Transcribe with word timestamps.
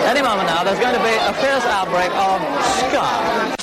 Any 0.00 0.22
moment 0.22 0.46
now, 0.48 0.64
there's 0.64 0.78
going 0.78 0.94
to 0.94 1.02
be 1.02 1.14
a 1.14 1.32
fierce 1.34 1.64
outbreak 1.64 2.10
of 2.10 2.40
ska. 2.78 3.54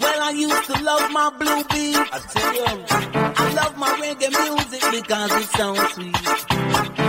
Well, 0.00 0.22
I 0.22 0.30
used 0.36 0.64
to 0.66 0.82
love 0.82 1.10
my 1.10 1.30
blue 1.38 1.64
beat. 1.64 1.96
I 1.96 2.18
tell 2.32 2.54
you, 2.54 2.64
I 2.64 3.52
love 3.54 3.76
my 3.76 3.90
reggae 4.00 4.30
music 4.30 4.82
because 4.90 5.32
it 5.32 5.48
sounds 5.50 5.92
sweet. 5.92 6.16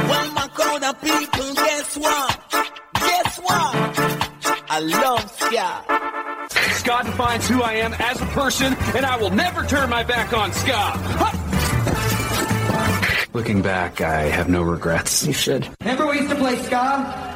Well, 0.09 0.31
my 0.33 0.47
crowd 0.53 0.83
of 0.83 1.01
people, 1.01 1.53
guess 1.53 1.97
what? 1.97 2.39
Guess 2.95 3.39
what? 3.39 3.75
I 4.69 4.79
love 4.79 5.31
ska. 5.31 5.83
Scott 6.73 7.05
defines 7.05 7.47
who 7.47 7.61
I 7.61 7.73
am 7.73 7.93
as 7.93 8.21
a 8.21 8.25
person, 8.27 8.75
and 8.95 9.05
I 9.05 9.17
will 9.17 9.31
never 9.31 9.63
turn 9.65 9.89
my 9.89 10.03
back 10.03 10.33
on 10.33 10.51
ska. 10.51 10.91
Looking 13.33 13.61
back, 13.61 14.01
I 14.01 14.23
have 14.23 14.49
no 14.49 14.61
regrets. 14.61 15.25
You 15.25 15.33
should. 15.33 15.67
Remember 15.81 16.07
we 16.07 16.17
used 16.19 16.29
to 16.29 16.35
play 16.35 16.55
ska? 16.57 17.33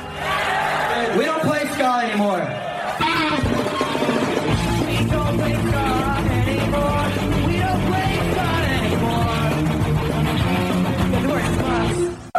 We 1.18 1.26
don't 1.26 1.42
play 1.42 1.68
ska 1.74 2.02
anymore. 2.02 2.42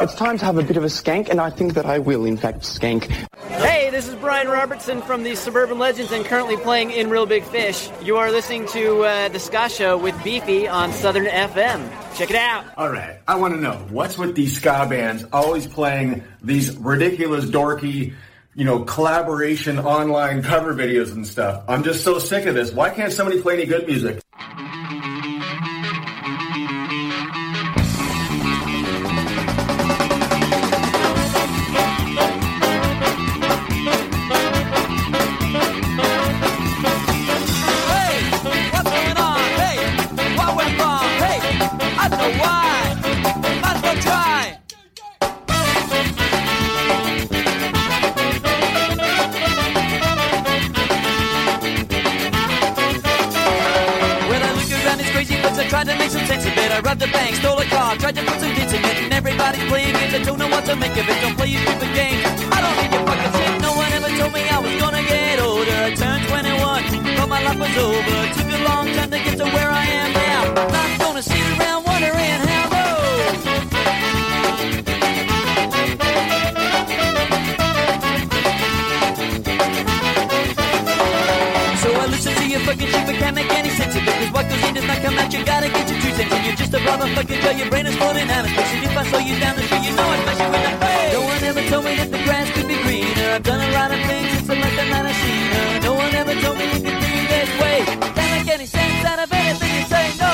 It's 0.03 0.15
time 0.15 0.39
to 0.39 0.45
have 0.47 0.57
a 0.57 0.63
bit 0.63 0.79
of 0.79 0.83
a 0.83 0.87
skank, 0.87 1.29
and 1.29 1.39
I 1.39 1.51
think 1.51 1.75
that 1.75 1.85
I 1.85 1.99
will, 1.99 2.25
in 2.25 2.39
fact, 2.39 2.61
skank. 2.61 3.05
Hey, 3.49 3.91
this 3.91 4.09
is 4.09 4.15
Brian 4.15 4.49
Robertson 4.49 5.03
from 5.03 5.25
the 5.25 5.35
Suburban 5.35 5.79
Legends 5.79 6.11
and 6.11 6.25
currently 6.25 6.57
playing 6.57 6.91
in 6.91 7.11
Reel 7.11 7.27
Big 7.27 7.45
Fish. 7.45 7.91
You 8.03 8.17
are 8.17 8.31
listening 8.31 8.67
to 8.69 9.03
uh, 9.03 9.29
The 9.29 9.39
Ska 9.39 9.69
Show 9.69 9.99
with 9.99 10.15
Beefy 10.25 10.67
on 10.67 10.91
Southern 10.93 11.27
FM. 11.27 11.91
Check 12.17 12.31
it 12.31 12.37
out. 12.37 12.65
All 12.79 12.91
right, 12.91 13.19
I 13.29 13.35
want 13.35 13.53
to 13.53 13.61
know 13.61 13.75
what's 13.91 14.17
with 14.17 14.35
these 14.35 14.57
ska 14.57 14.87
bands 14.89 15.27
always 15.35 15.67
playing 15.67 16.25
these 16.43 16.75
ridiculous, 16.79 17.45
dorky, 17.45 18.15
you 18.55 18.65
know, 18.65 18.85
collaboration 18.85 19.79
online 19.79 20.43
cover 20.43 20.75
videos 20.75 21.13
and 21.13 21.27
stuff. 21.27 21.63
I'm 21.69 21.83
just 21.83 22.05
so 22.05 22.19
sick 22.19 22.47
of 22.47 22.55
this. 22.55 22.73
Why 22.73 22.89
can't 22.89 23.13
somebody 23.13 23.43
play 23.43 23.53
any 23.53 23.67
good 23.67 23.87
music? 23.87 24.23
Of 56.81 56.87
robbed 56.87 57.03
a 57.03 57.13
bank, 57.13 57.37
stole 57.37 57.59
a 57.59 57.65
car, 57.67 57.97
tried 57.97 58.15
to 58.17 58.23
put 58.25 58.41
some 58.41 58.51
hits 58.51 58.73
in 58.73 58.85
it, 58.85 58.97
and 59.05 59.13
everybody's 59.13 59.65
playing 59.69 59.95
it. 59.95 60.15
I 60.15 60.23
don't 60.23 60.39
know 60.39 60.49
what 60.49 60.65
to 60.67 60.77
make 60.77 60.93
of 60.93 61.09
it. 61.09 61.21
Don't 61.21 61.37
play 61.37 61.49
your 61.49 61.63
stupid 61.63 61.93
games. 61.95 62.25
I 62.25 62.59
don't 62.65 62.77
need 62.81 62.93
your 62.95 63.05
fucking 63.07 63.33
shit. 63.37 63.63
No 63.63 63.73
one 63.75 63.93
ever 63.93 64.11
told 64.19 64.33
me 64.33 64.43
I 64.49 64.59
was 64.59 64.75
gonna 64.81 65.05
get 65.05 65.41
older. 65.41 65.79
I 65.89 65.95
turned 65.95 66.25
21, 66.29 67.17
thought 67.17 67.29
my 67.29 67.43
life 67.43 67.61
was 67.61 67.77
over. 67.77 68.19
Took 68.37 68.51
a 68.59 68.61
long 68.65 68.87
time 68.97 69.11
to 69.11 69.19
get 69.19 69.40
just 86.71 86.83
a 86.83 86.87
motherfucking 86.87 87.43
girl, 87.43 87.53
your 87.53 87.69
brain 87.71 87.87
is 87.87 87.97
floating 87.97 88.31
out 88.31 88.45
of 88.45 88.51
space. 88.51 88.85
If 88.85 88.97
I 88.97 89.05
saw 89.11 89.19
you 89.19 89.39
down 89.41 89.57
the 89.57 89.63
street, 89.63 89.83
you 89.83 89.97
know 89.97 90.07
I'd 90.07 90.23
smash 90.23 90.39
you 90.39 90.47
in 90.47 90.53
the 90.53 90.87
face. 90.87 91.13
No 91.15 91.21
one 91.23 91.43
ever 91.45 91.63
told 91.69 91.85
me 91.85 91.97
that 91.97 92.11
the 92.11 92.23
grass 92.23 92.51
could 92.53 92.69
be 92.69 92.77
greener. 92.83 93.31
I've 93.35 93.43
done 93.43 93.61
a 93.61 93.73
lot 93.73 93.91
of 93.91 93.99
things 94.07 94.31
since 94.31 94.47
the 94.47 94.55
last 94.55 94.77
time 94.79 94.91
that 94.91 95.07
I 95.07 95.13
seen 95.13 95.47
her. 95.57 95.81
No 95.83 95.95
one 95.95 96.15
ever 96.15 96.35
told 96.41 96.59
me 96.59 96.65
you 96.65 96.81
could 96.87 97.01
be 97.03 97.15
this 97.35 97.51
way. 97.61 97.79
Can't 98.15 98.33
make 98.39 98.49
any 98.55 98.67
sense 98.67 99.05
out 99.05 99.19
of 99.19 99.33
anything 99.33 99.73
you 99.79 99.85
say, 99.91 100.07
no. 100.23 100.33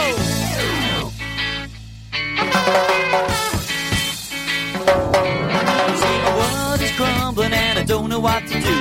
See, 6.01 6.19
the 6.27 6.33
world 6.37 6.81
is 6.85 6.93
crumbling 6.97 7.53
and 7.53 7.79
I 7.79 7.85
don't 7.85 8.09
know 8.11 8.21
what 8.21 8.43
to 8.47 8.57
do. 8.61 8.77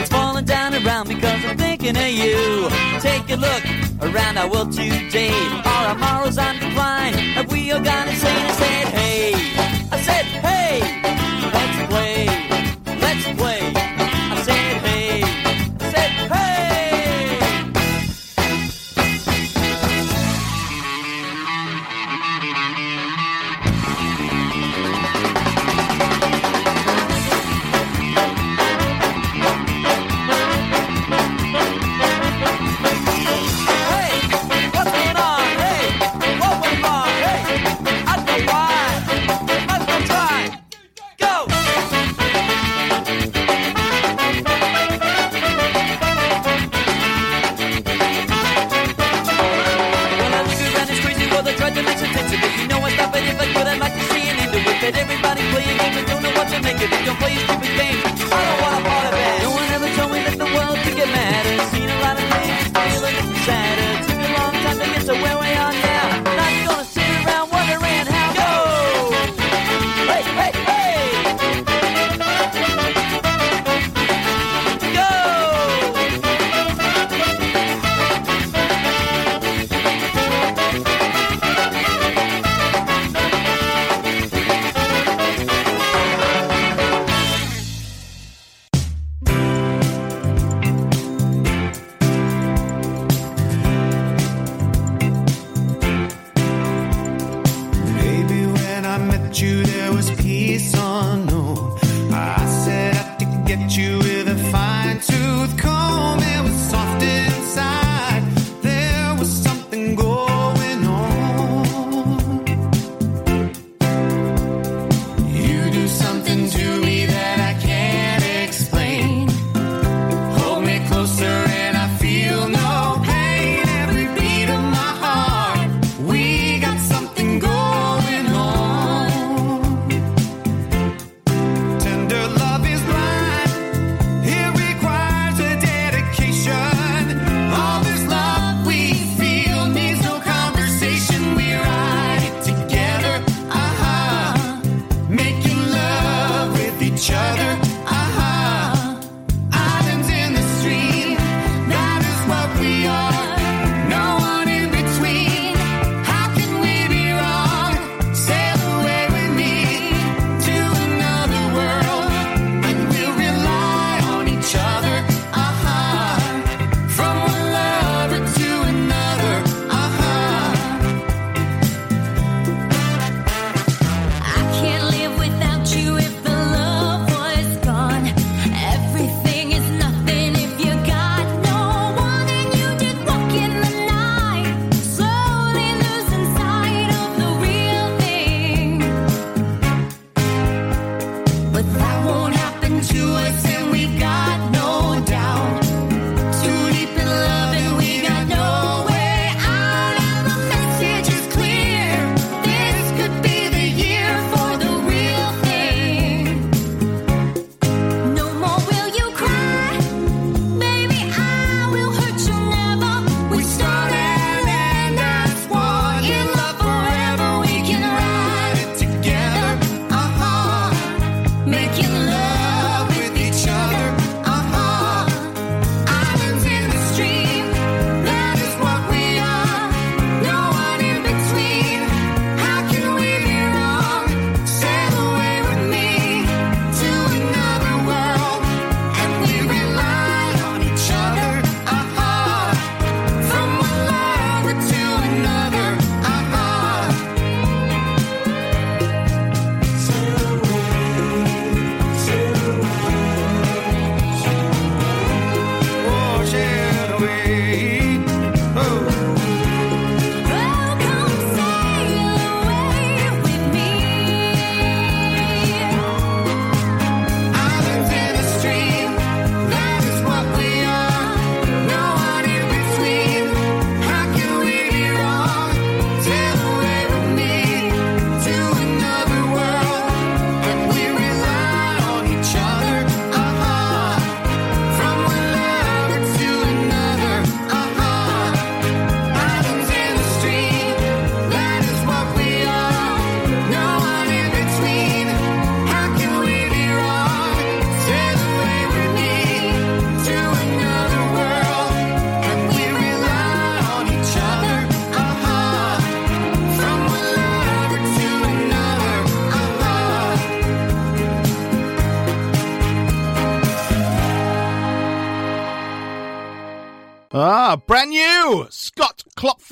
It's 0.00 0.10
falling 0.10 0.44
down 0.44 0.74
around 0.74 1.08
me 1.08 1.14
cause 1.14 1.44
I'm 1.44 1.56
thinking 1.56 1.96
of 1.96 2.10
you. 2.10 2.68
Take 3.00 3.30
a 3.30 3.36
look 3.36 3.87
around 4.14 4.38
our 4.38 4.50
world 4.50 4.72
today. 4.72 5.30
Are 5.64 5.88
our 5.88 5.98
morals 5.98 6.38
on 6.38 6.54
decline? 6.58 7.14
Have 7.36 7.50
we 7.52 7.70
all 7.72 7.80
gone 7.80 8.08
insane? 8.08 8.46
I 8.46 8.77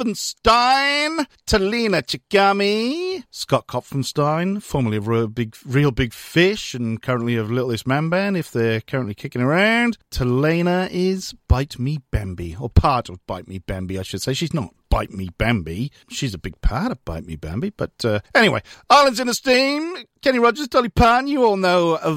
Klopfenstein, 0.07 1.27
Talina 1.47 2.01
Chikami. 2.01 3.25
Scott 3.31 3.67
Klopfenstein, 3.67 4.63
formerly 4.63 4.99
of 4.99 5.09
Reel 5.09 5.27
Big, 5.27 5.57
Reel 5.65 5.91
Big 5.91 6.13
Fish 6.13 6.75
and 6.75 7.03
currently 7.03 7.35
of 7.35 7.51
Littlest 7.51 7.89
Man 7.89 8.09
Band, 8.09 8.37
if 8.37 8.53
they're 8.53 8.81
currently 8.81 9.15
kicking 9.15 9.43
around. 9.43 9.99
Talina 10.13 10.89
is 10.93 11.35
Bite 11.49 11.79
Me 11.81 11.99
Bambi, 12.13 12.57
or 12.59 12.71
part 12.71 13.09
of 13.09 13.25
Bite 13.27 13.49
Me 13.49 13.59
Bambi, 13.59 13.99
I 13.99 14.03
should 14.03 14.23
say. 14.23 14.33
She's 14.33 14.55
not 14.55 14.73
Bite 14.91 15.11
Me 15.11 15.29
Bambi. 15.39 15.91
She's 16.09 16.35
a 16.35 16.39
big 16.39 16.61
part 16.61 16.93
of 16.93 17.05
Bite 17.05 17.27
Me 17.27 17.35
Bambi. 17.35 17.71
But 17.71 18.05
uh, 18.05 18.21
anyway, 18.35 18.63
Islands 18.89 19.19
in 19.19 19.27
the 19.27 19.35
Stream, 19.35 19.97
Kenny 20.23 20.39
Rogers, 20.39 20.69
Dolly 20.69 20.89
Parton, 20.89 21.27
you 21.27 21.45
all 21.45 21.57
know 21.57 21.97
of 21.97 22.17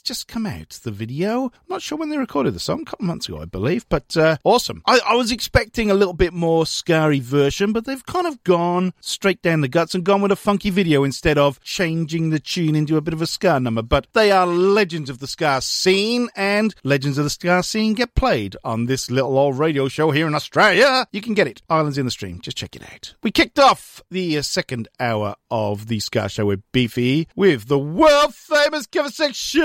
that 0.00 0.06
just 0.06 0.28
come 0.28 0.46
out, 0.46 0.70
the 0.82 0.90
video. 0.90 1.44
I'm 1.44 1.50
not 1.68 1.82
sure 1.82 1.98
when 1.98 2.10
they 2.10 2.18
recorded 2.18 2.54
the 2.54 2.60
song, 2.60 2.82
a 2.82 2.84
couple 2.84 3.06
months 3.06 3.28
ago, 3.28 3.40
I 3.40 3.44
believe, 3.44 3.88
but 3.88 4.16
uh, 4.16 4.36
awesome. 4.44 4.82
I, 4.86 5.00
I, 5.06 5.14
was 5.14 5.30
expecting 5.30 5.90
a 5.90 5.94
little 5.94 6.14
bit 6.14 6.32
more 6.32 6.66
scary 6.66 7.20
version, 7.20 7.72
but 7.72 7.84
they've 7.84 8.04
kind 8.06 8.26
of 8.26 8.42
gone 8.44 8.92
straight 9.00 9.42
down 9.42 9.60
the 9.60 9.68
guts 9.68 9.94
and 9.94 10.04
gone 10.04 10.22
with 10.22 10.32
a 10.32 10.36
funky 10.36 10.70
video 10.70 11.04
instead 11.04 11.38
of 11.38 11.60
changing 11.60 12.30
the 12.30 12.38
tune 12.38 12.74
into 12.74 12.96
a 12.96 13.00
bit 13.00 13.14
of 13.14 13.22
a 13.22 13.26
ska 13.26 13.60
number. 13.60 13.82
But 13.82 14.06
they 14.12 14.30
are 14.30 14.46
legends 14.46 15.10
of 15.10 15.18
the 15.18 15.26
ska 15.26 15.60
scene, 15.60 16.28
and 16.34 16.74
legends 16.82 17.18
of 17.18 17.24
the 17.24 17.30
ska 17.30 17.62
scene 17.62 17.94
get 17.94 18.14
played 18.14 18.56
on 18.64 18.86
this 18.86 19.10
little 19.10 19.36
old 19.36 19.58
radio 19.58 19.88
show 19.88 20.10
here 20.10 20.26
in 20.26 20.34
Australia. 20.34 21.06
You 21.12 21.20
can 21.20 21.34
get 21.34 21.46
it, 21.46 21.62
Islands 21.68 21.98
in 21.98 22.04
the 22.04 22.10
Stream. 22.10 22.40
Just 22.40 22.56
check 22.56 22.74
it 22.74 22.82
out. 22.82 23.14
We 23.22 23.30
kicked 23.30 23.58
off 23.58 24.02
the 24.10 24.38
uh, 24.38 24.42
second 24.42 24.88
hour 24.98 25.36
of 25.50 25.88
the 25.88 26.00
Ska 26.00 26.28
Show 26.28 26.46
with 26.46 26.62
Beefy 26.72 27.28
with 27.36 27.68
the 27.68 27.78
world 27.78 28.34
famous 28.34 28.86
cover 28.86 29.10
section. 29.10 29.60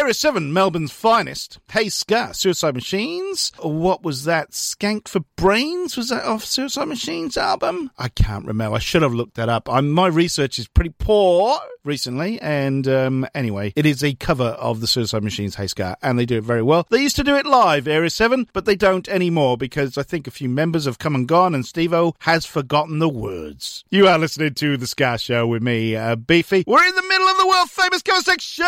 Area 0.00 0.14
7, 0.14 0.52
Melbourne's 0.52 0.92
finest. 0.92 1.58
Hey 1.70 1.88
Ska, 1.88 2.32
Suicide 2.32 2.74
Machines. 2.74 3.52
What 3.60 4.02
was 4.02 4.24
that? 4.24 4.52
Skank 4.52 5.08
for 5.08 5.20
Brains? 5.36 5.96
Was 5.96 6.08
that 6.08 6.24
off 6.24 6.44
Suicide 6.44 6.88
Machines 6.88 7.36
album? 7.36 7.90
I 7.98 8.08
can't 8.08 8.46
remember. 8.46 8.76
I 8.76 8.80
should 8.80 9.02
have 9.02 9.12
looked 9.12 9.34
that 9.34 9.48
up. 9.48 9.68
I'm, 9.68 9.90
my 9.90 10.06
research 10.06 10.58
is 10.58 10.68
pretty 10.68 10.94
poor 10.98 11.58
recently. 11.84 12.40
And 12.40 12.88
um, 12.88 13.26
anyway, 13.34 13.72
it 13.76 13.86
is 13.86 14.02
a 14.02 14.14
cover 14.14 14.44
of 14.44 14.80
the 14.80 14.86
Suicide 14.86 15.22
Machines 15.22 15.54
Hey 15.54 15.66
Ska, 15.66 15.96
and 16.02 16.18
they 16.18 16.26
do 16.26 16.38
it 16.38 16.44
very 16.44 16.62
well. 16.62 16.86
They 16.90 17.02
used 17.02 17.16
to 17.16 17.24
do 17.24 17.36
it 17.36 17.46
live, 17.46 17.86
Area 17.86 18.10
7, 18.10 18.48
but 18.52 18.64
they 18.64 18.76
don't 18.76 19.08
anymore 19.08 19.56
because 19.56 19.98
I 19.98 20.02
think 20.02 20.26
a 20.26 20.30
few 20.30 20.48
members 20.48 20.86
have 20.86 20.98
come 20.98 21.14
and 21.14 21.28
gone, 21.28 21.54
and 21.54 21.64
Stevo 21.64 22.14
has 22.20 22.46
forgotten 22.46 22.98
the 22.98 23.08
words. 23.08 23.84
You 23.90 24.08
are 24.08 24.18
listening 24.18 24.54
to 24.54 24.76
The 24.76 24.86
Ska 24.86 25.18
Show 25.18 25.46
with 25.46 25.62
me, 25.62 25.94
uh, 25.94 26.16
Beefy. 26.16 26.64
We're 26.66 26.86
in 26.86 26.94
the 26.94 27.02
middle 27.08 27.28
of 27.28 27.36
the 27.36 27.48
world 27.48 27.70
famous 27.70 28.02
cover 28.02 28.22
section! 28.22 28.66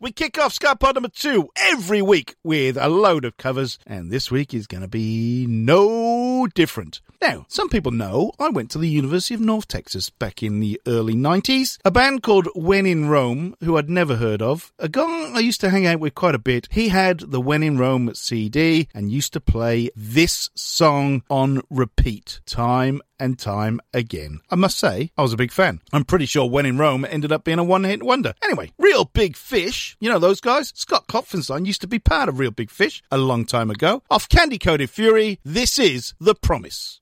We 0.00 0.12
kick 0.12 0.38
off 0.38 0.52
Ska 0.54 0.76
Pod 0.76 0.94
number 0.94 1.08
two 1.08 1.50
every 1.56 2.00
week 2.00 2.34
with 2.42 2.76
a 2.76 2.88
load 2.88 3.24
of 3.24 3.36
covers, 3.36 3.78
and 3.86 4.10
this 4.10 4.30
week 4.30 4.54
is 4.54 4.66
going 4.66 4.80
to 4.82 4.88
be 4.88 5.46
no 5.48 6.39
different. 6.48 7.00
Now, 7.20 7.44
some 7.48 7.68
people 7.68 7.92
know 7.92 8.32
I 8.38 8.48
went 8.48 8.70
to 8.70 8.78
the 8.78 8.88
University 8.88 9.34
of 9.34 9.40
North 9.40 9.68
Texas 9.68 10.08
back 10.08 10.42
in 10.42 10.60
the 10.60 10.80
early 10.86 11.14
90s. 11.14 11.78
A 11.84 11.90
band 11.90 12.22
called 12.22 12.48
When 12.54 12.86
in 12.86 13.08
Rome, 13.08 13.54
who 13.60 13.76
I'd 13.76 13.90
never 13.90 14.16
heard 14.16 14.40
of, 14.40 14.72
a 14.78 14.88
guy 14.88 15.30
I 15.34 15.40
used 15.40 15.60
to 15.60 15.70
hang 15.70 15.86
out 15.86 16.00
with 16.00 16.14
quite 16.14 16.34
a 16.34 16.38
bit, 16.38 16.66
he 16.70 16.88
had 16.88 17.20
the 17.20 17.40
When 17.40 17.62
in 17.62 17.76
Rome 17.76 18.14
CD 18.14 18.88
and 18.94 19.12
used 19.12 19.32
to 19.34 19.40
play 19.40 19.90
this 19.94 20.48
song 20.54 21.22
on 21.28 21.60
repeat 21.68 22.40
time 22.46 23.02
and 23.20 23.38
time 23.38 23.80
again. 23.92 24.40
I 24.50 24.54
must 24.54 24.78
say, 24.78 25.12
I 25.16 25.22
was 25.22 25.34
a 25.34 25.36
big 25.36 25.52
fan. 25.52 25.82
I'm 25.92 26.04
pretty 26.04 26.24
sure 26.24 26.48
When 26.48 26.64
in 26.64 26.78
Rome 26.78 27.04
ended 27.08 27.30
up 27.30 27.44
being 27.44 27.58
a 27.58 27.64
one 27.64 27.84
hit 27.84 28.02
wonder. 28.02 28.32
Anyway, 28.42 28.72
Reel 28.78 29.04
Big 29.04 29.36
Fish, 29.36 29.94
you 30.00 30.08
know 30.08 30.18
those 30.18 30.40
guys? 30.40 30.72
Scott 30.74 31.06
Klopfenstein 31.06 31.66
used 31.66 31.82
to 31.82 31.86
be 31.86 31.98
part 31.98 32.30
of 32.30 32.38
Reel 32.38 32.50
Big 32.50 32.70
Fish 32.70 33.02
a 33.10 33.18
long 33.18 33.44
time 33.44 33.70
ago. 33.70 34.02
Off 34.10 34.28
Candy 34.28 34.58
Coated 34.58 34.88
Fury, 34.88 35.38
this 35.44 35.78
is 35.78 36.14
The 36.18 36.29
The 36.30 36.36
promise. 36.36 37.00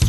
To 0.00 0.06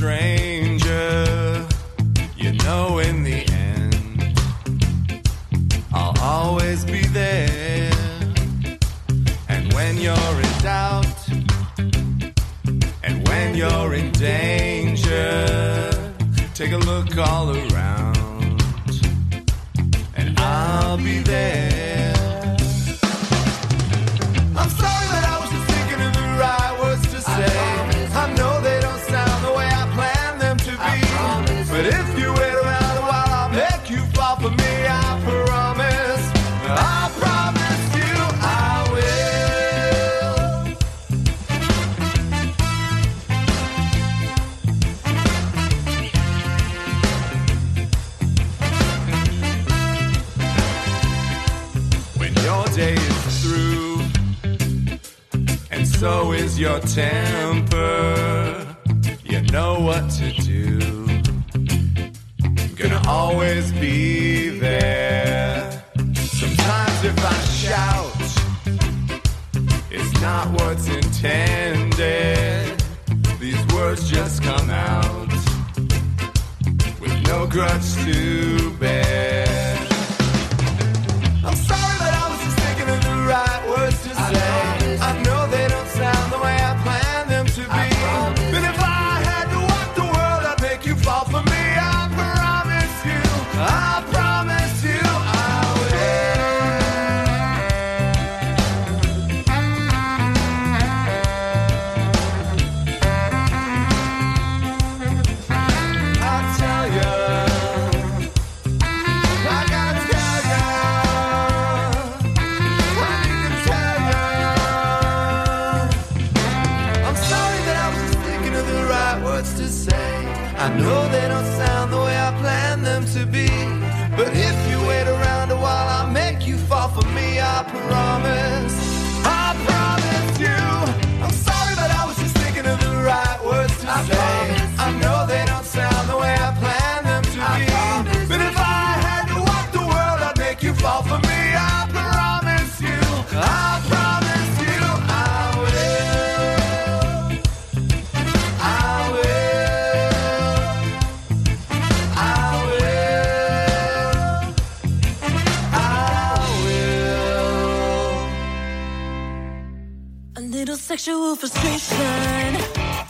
sexual 161.35 161.49
frustration, 161.49 162.55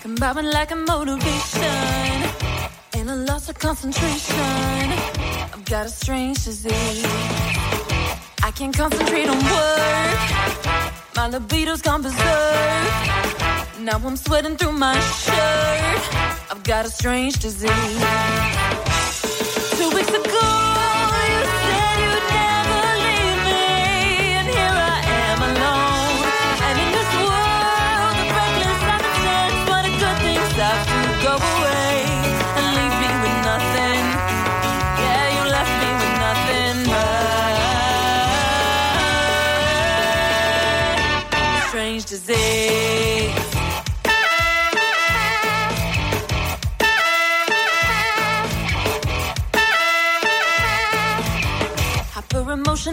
combating 0.01 0.49
lack 0.51 0.71
of 0.71 0.79
motivation, 0.87 1.61
and 2.93 3.09
a 3.09 3.15
loss 3.15 3.49
of 3.49 3.59
concentration. 3.59 4.35
I've 5.53 5.65
got 5.65 5.85
a 5.85 5.89
strange 5.89 6.43
disease. 6.43 7.05
I 8.43 8.51
can't 8.55 8.75
concentrate 8.75 9.29
on 9.29 9.37
work. 9.37 10.19
My 11.15 11.27
libido's 11.27 11.81
gone 11.81 12.01
berserk. 12.01 12.19
Now 13.81 13.99
I'm 14.03 14.17
sweating 14.17 14.57
through 14.57 14.73
my 14.73 14.99
shirt. 14.99 16.01
I've 16.51 16.63
got 16.63 16.85
a 16.85 16.89
strange 16.89 17.35
disease. 17.39 17.99
Two 19.77 19.89
weeks 19.95 20.09
ago, 20.09 20.56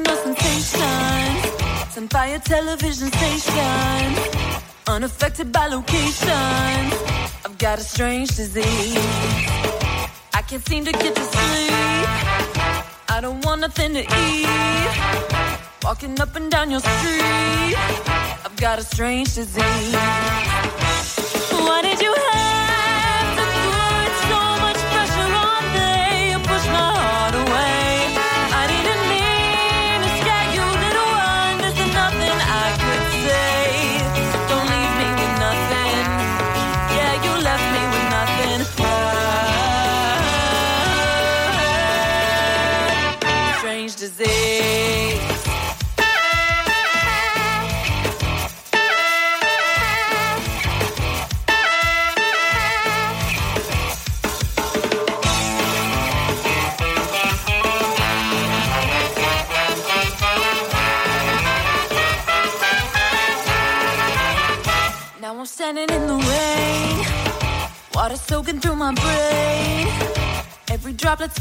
Sensations, 0.03 1.93
sent 1.95 2.11
by 2.13 2.37
television 2.39 3.13
station, 3.13 4.15
unaffected 4.89 5.53
by 5.53 5.69
location. 5.69 6.29
I've 7.45 7.57
got 7.59 7.79
a 7.79 7.83
strange 7.83 8.35
disease. 8.35 8.97
I 10.35 10.43
can't 10.49 10.67
seem 10.67 10.85
to 10.85 10.91
get 10.91 11.15
to 11.15 11.21
sleep. 11.23 11.71
I 13.09 13.21
don't 13.21 13.45
want 13.45 13.61
nothing 13.61 13.95
to 13.95 14.01
eat. 14.01 14.49
Walking 15.85 16.21
up 16.21 16.35
and 16.35 16.51
down 16.51 16.73
your 16.73 16.81
street, 16.81 17.77
I've 18.45 18.57
got 18.57 18.81
a 18.81 18.83
strange 18.83 19.33
disease. 19.37 19.95
Why 21.53 21.83
did 21.83 22.01
you 22.01 22.13
have 22.13 22.34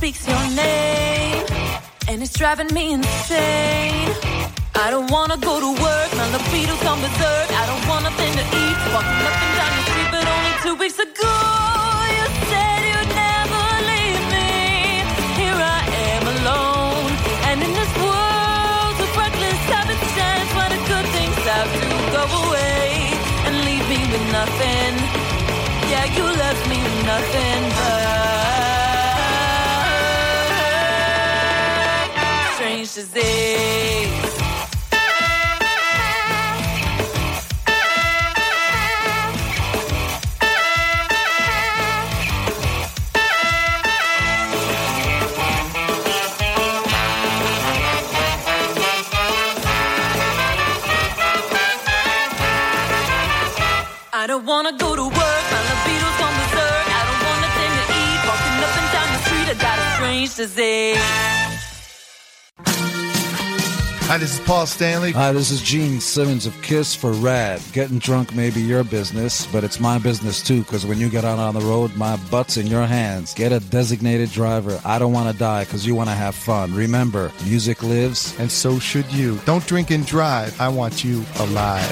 speaks 0.04 0.28
your 0.28 0.48
name, 0.52 1.46
and 2.10 2.22
it's 2.22 2.34
driving 2.34 2.68
me 2.74 2.92
insane. 2.92 4.12
I 4.76 4.88
don't 4.92 5.10
wanna 5.10 5.38
go 5.38 5.62
to 5.66 5.72
work, 5.82 6.10
of 6.12 6.18
my 6.20 6.28
libido's 6.36 6.82
gone 6.84 7.00
berserk. 7.00 7.48
I 7.62 7.64
don't 7.72 7.86
want 7.88 8.04
nothing 8.10 8.34
to 8.40 8.46
eat, 8.64 8.78
walking 8.92 9.24
up 9.30 9.38
and 9.46 9.54
down 9.60 9.72
the 9.78 9.84
street, 9.88 10.10
but 10.12 10.26
only 10.36 10.54
two 10.66 10.76
weeks 10.76 11.00
ago 11.08 11.36
you 12.18 12.26
said 12.52 12.80
you'd 12.92 13.12
never 13.16 13.64
leave 13.92 14.24
me. 14.36 14.52
Here 15.40 15.60
I 15.78 15.82
am 16.12 16.24
alone, 16.36 17.12
and 17.48 17.58
in 17.64 17.72
this 17.72 17.94
world 18.04 18.96
a 19.00 19.08
good 20.92 21.08
things 21.16 21.40
have 21.48 21.70
to 21.80 21.88
go 22.18 22.24
away 22.44 22.92
and 23.48 23.54
leave 23.68 23.86
me 23.88 24.00
with 24.12 24.26
nothing. 24.36 24.94
Yeah, 25.92 26.06
you 26.18 26.26
left 26.44 26.64
me 26.68 26.78
with 26.84 27.00
nothing 27.08 27.73
but 32.96 33.06
strange. 33.06 34.10
I 54.16 54.28
don't 54.28 54.46
wanna 54.46 54.72
go 54.78 54.96
to 54.96 55.04
work, 55.04 55.14
my 55.16 55.62
libido's 55.68 56.18
gone 56.20 56.36
berserk. 56.38 56.86
I 56.86 57.02
don't 57.08 57.22
want 57.26 57.40
nothing 57.42 57.72
to 57.80 57.86
eat, 58.02 58.20
walking 58.28 58.58
up 58.66 58.74
and 58.82 58.90
down 58.94 59.08
the 59.14 59.20
street. 59.26 59.48
I 59.50 59.56
got 59.60 59.80
a 59.80 59.86
strange 59.96 60.36
disease. 60.36 61.53
Hi, 64.06 64.18
this 64.18 64.34
is 64.34 64.40
Paul 64.42 64.68
Stanley. 64.68 65.12
Hi, 65.14 65.32
this 65.32 65.50
is 65.50 65.62
Gene 65.62 66.00
Simmons 66.00 66.46
of 66.46 66.62
Kiss 66.62 66.94
for 66.94 67.14
Rad. 67.14 67.62
Getting 67.72 67.98
drunk 67.98 68.36
may 68.36 68.52
be 68.52 68.62
your 68.62 68.84
business, 68.84 69.48
but 69.48 69.64
it's 69.64 69.80
my 69.80 69.98
business 69.98 70.44
too, 70.44 70.60
because 70.60 70.86
when 70.86 71.00
you 71.00 71.10
get 71.10 71.26
out 71.26 71.40
on 71.40 71.56
the 71.56 71.62
road, 71.62 71.96
my 71.96 72.18
butt's 72.30 72.58
in 72.58 72.68
your 72.68 72.86
hands. 72.86 73.34
Get 73.34 73.52
a 73.52 73.60
designated 73.60 74.30
driver. 74.30 74.80
I 74.86 75.00
don't 75.00 75.14
want 75.14 75.32
to 75.32 75.40
die 75.40 75.64
because 75.64 75.88
you 75.88 75.96
want 75.96 76.10
to 76.10 76.16
have 76.16 76.36
fun. 76.36 76.76
Remember, 76.76 77.32
music 77.46 77.82
lives. 77.82 78.38
And 78.40 78.52
so 78.52 78.78
should 78.78 79.12
you. 79.12 79.40
Don't 79.46 79.66
drink 79.66 79.90
and 79.90 80.06
drive. 80.06 80.60
I 80.62 80.68
want 80.68 81.04
you 81.04 81.24
alive. 81.40 81.90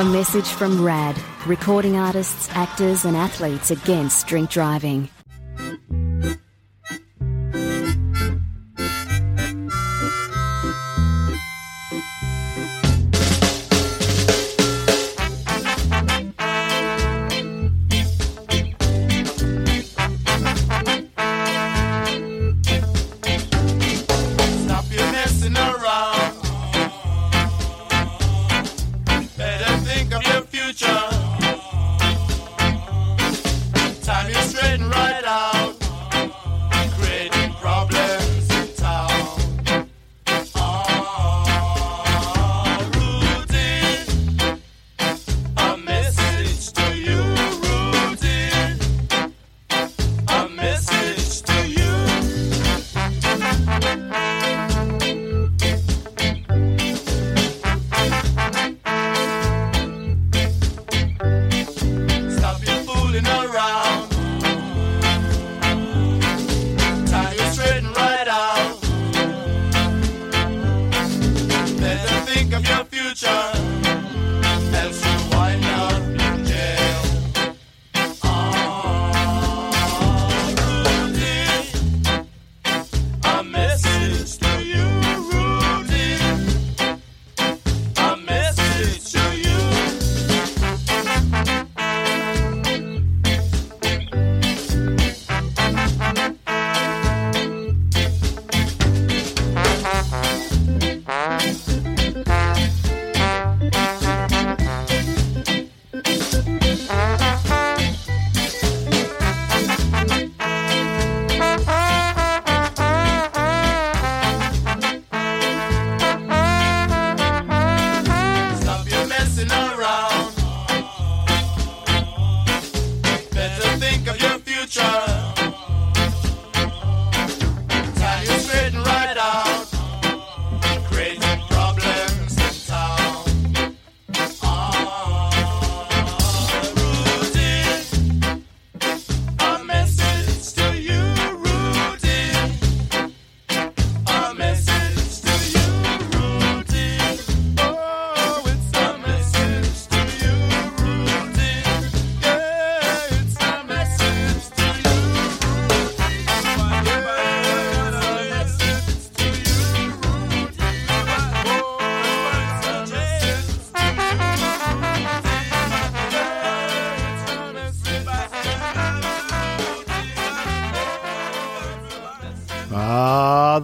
A 0.00 0.04
message 0.04 0.48
from 0.48 0.82
RAD, 0.82 1.16
recording 1.46 1.96
artists, 1.96 2.48
actors, 2.52 3.04
and 3.04 3.16
athletes 3.16 3.70
against 3.70 4.26
drink 4.26 4.50
driving. 4.50 5.08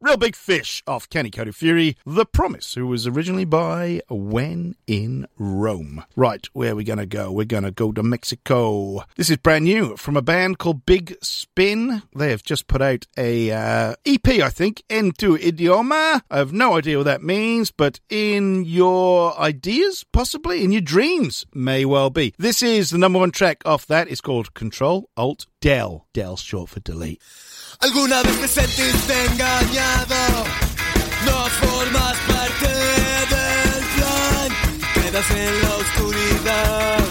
Reel 0.00 0.16
Big 0.16 0.36
Fish 0.36 0.82
off 0.86 1.08
Candy 1.08 1.30
Coated 1.30 1.54
Fury. 1.54 1.96
The 2.04 2.26
Promise, 2.26 2.74
who 2.74 2.86
was 2.86 3.06
originally 3.06 3.44
by 3.44 4.00
When 4.08 4.74
in 4.86 5.26
Rome. 5.38 6.04
Right, 6.16 6.46
where 6.52 6.72
are 6.72 6.76
we 6.76 6.84
going 6.84 6.98
to 6.98 7.06
go? 7.06 7.30
We're 7.30 7.44
going 7.44 7.64
to 7.64 7.70
go 7.70 7.92
to 7.92 8.02
Mexico. 8.02 9.04
This 9.16 9.30
is 9.30 9.36
brand 9.36 9.64
new 9.64 9.96
from 9.96 10.16
a 10.16 10.22
band 10.22 10.58
called 10.58 10.86
Big 10.86 11.16
Spin. 11.22 12.02
They 12.14 12.30
have 12.30 12.42
just 12.42 12.66
put 12.66 12.82
out 12.82 13.06
a 13.16 13.50
uh, 13.50 13.94
EP, 14.06 14.28
I 14.28 14.50
think, 14.50 14.82
Into 14.88 15.36
Idioma. 15.36 16.22
I 16.30 16.38
have 16.38 16.52
no 16.52 16.76
idea 16.76 16.98
what 16.98 17.04
that 17.04 17.22
means, 17.22 17.70
but 17.70 18.00
in 18.08 18.64
your 18.64 19.38
ideas, 19.38 20.04
possibly, 20.12 20.64
in 20.64 20.72
your 20.72 20.80
dreams, 20.80 21.46
may 21.54 21.84
well 21.84 22.10
be. 22.10 22.34
This 22.38 22.62
is 22.62 22.90
the 22.90 22.98
number 22.98 23.18
one 23.18 23.30
track 23.30 23.62
off 23.64 23.86
that. 23.86 23.99
It's 24.08 24.20
called 24.20 24.54
Control 24.54 25.08
Alt 25.16 25.46
Del. 25.60 26.06
Del's 26.14 26.42
short 26.42 26.70
for 26.70 26.80
delete. 26.80 27.20
¿Alguna 27.80 28.22
vez 28.22 28.40
te 28.40 28.48
sentiste 28.48 29.24
engañado? 29.26 30.44
No 31.26 31.46
formas 31.48 32.16
parte 32.26 32.68
del 33.34 33.84
plan. 33.96 34.50
Quedas 34.94 35.30
en 35.30 35.62
la 35.62 35.76
oscuridad. 35.76 37.09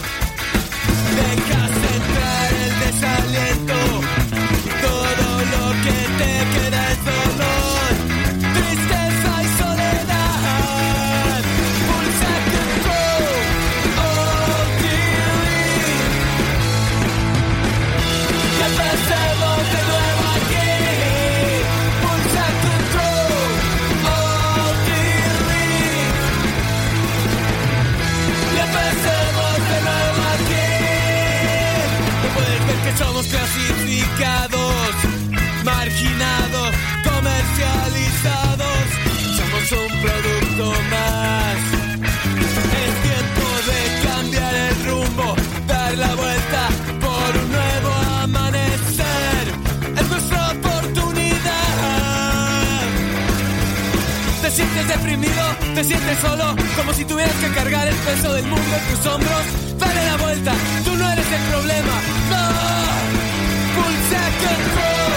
Te 55.79 55.85
sientes 55.85 56.19
solo, 56.19 56.55
como 56.75 56.93
si 56.93 57.05
tuvieras 57.05 57.33
que 57.35 57.47
cargar 57.53 57.87
el 57.87 57.95
peso 57.95 58.33
del 58.33 58.45
mundo 58.47 58.75
en 58.75 58.95
tus 58.95 59.05
hombros. 59.07 59.41
Dale 59.77 60.05
la 60.05 60.17
vuelta, 60.17 60.53
tú 60.83 60.93
no 60.93 61.09
eres 61.09 61.25
el 61.25 61.41
problema. 61.43 61.93
No, 62.29 62.49
pulsa 63.75 64.21
control. 64.43 65.13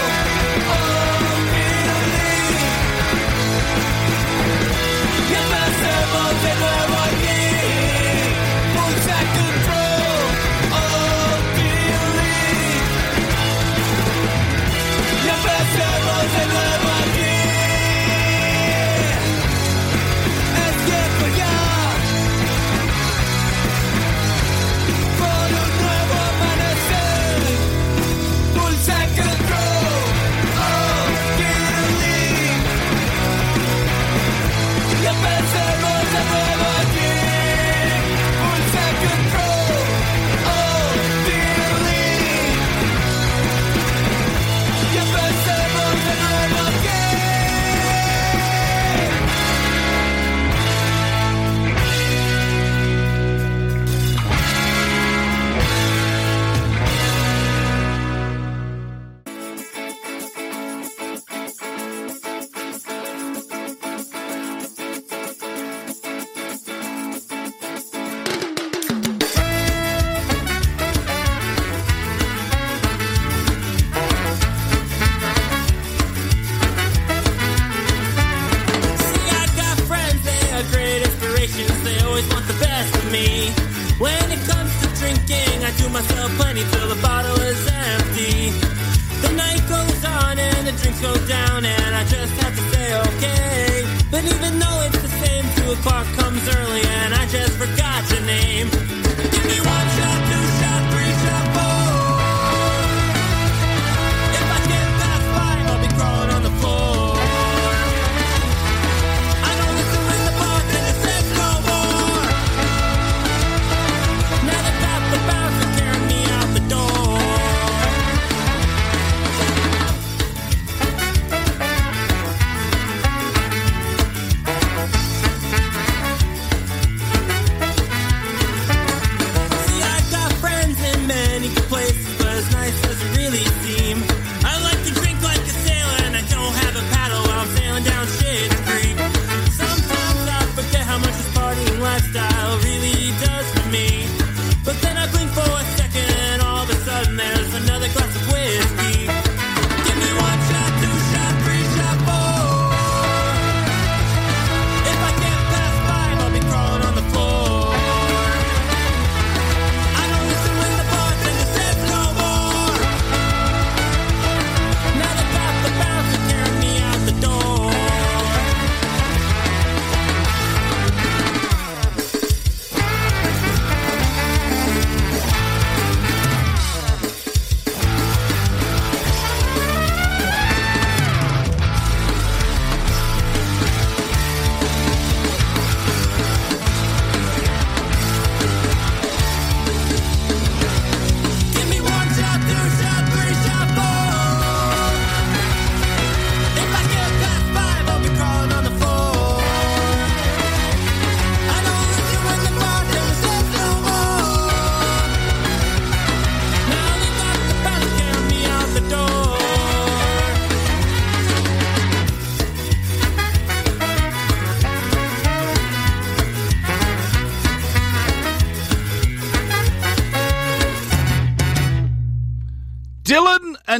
Oh, 0.71 1.02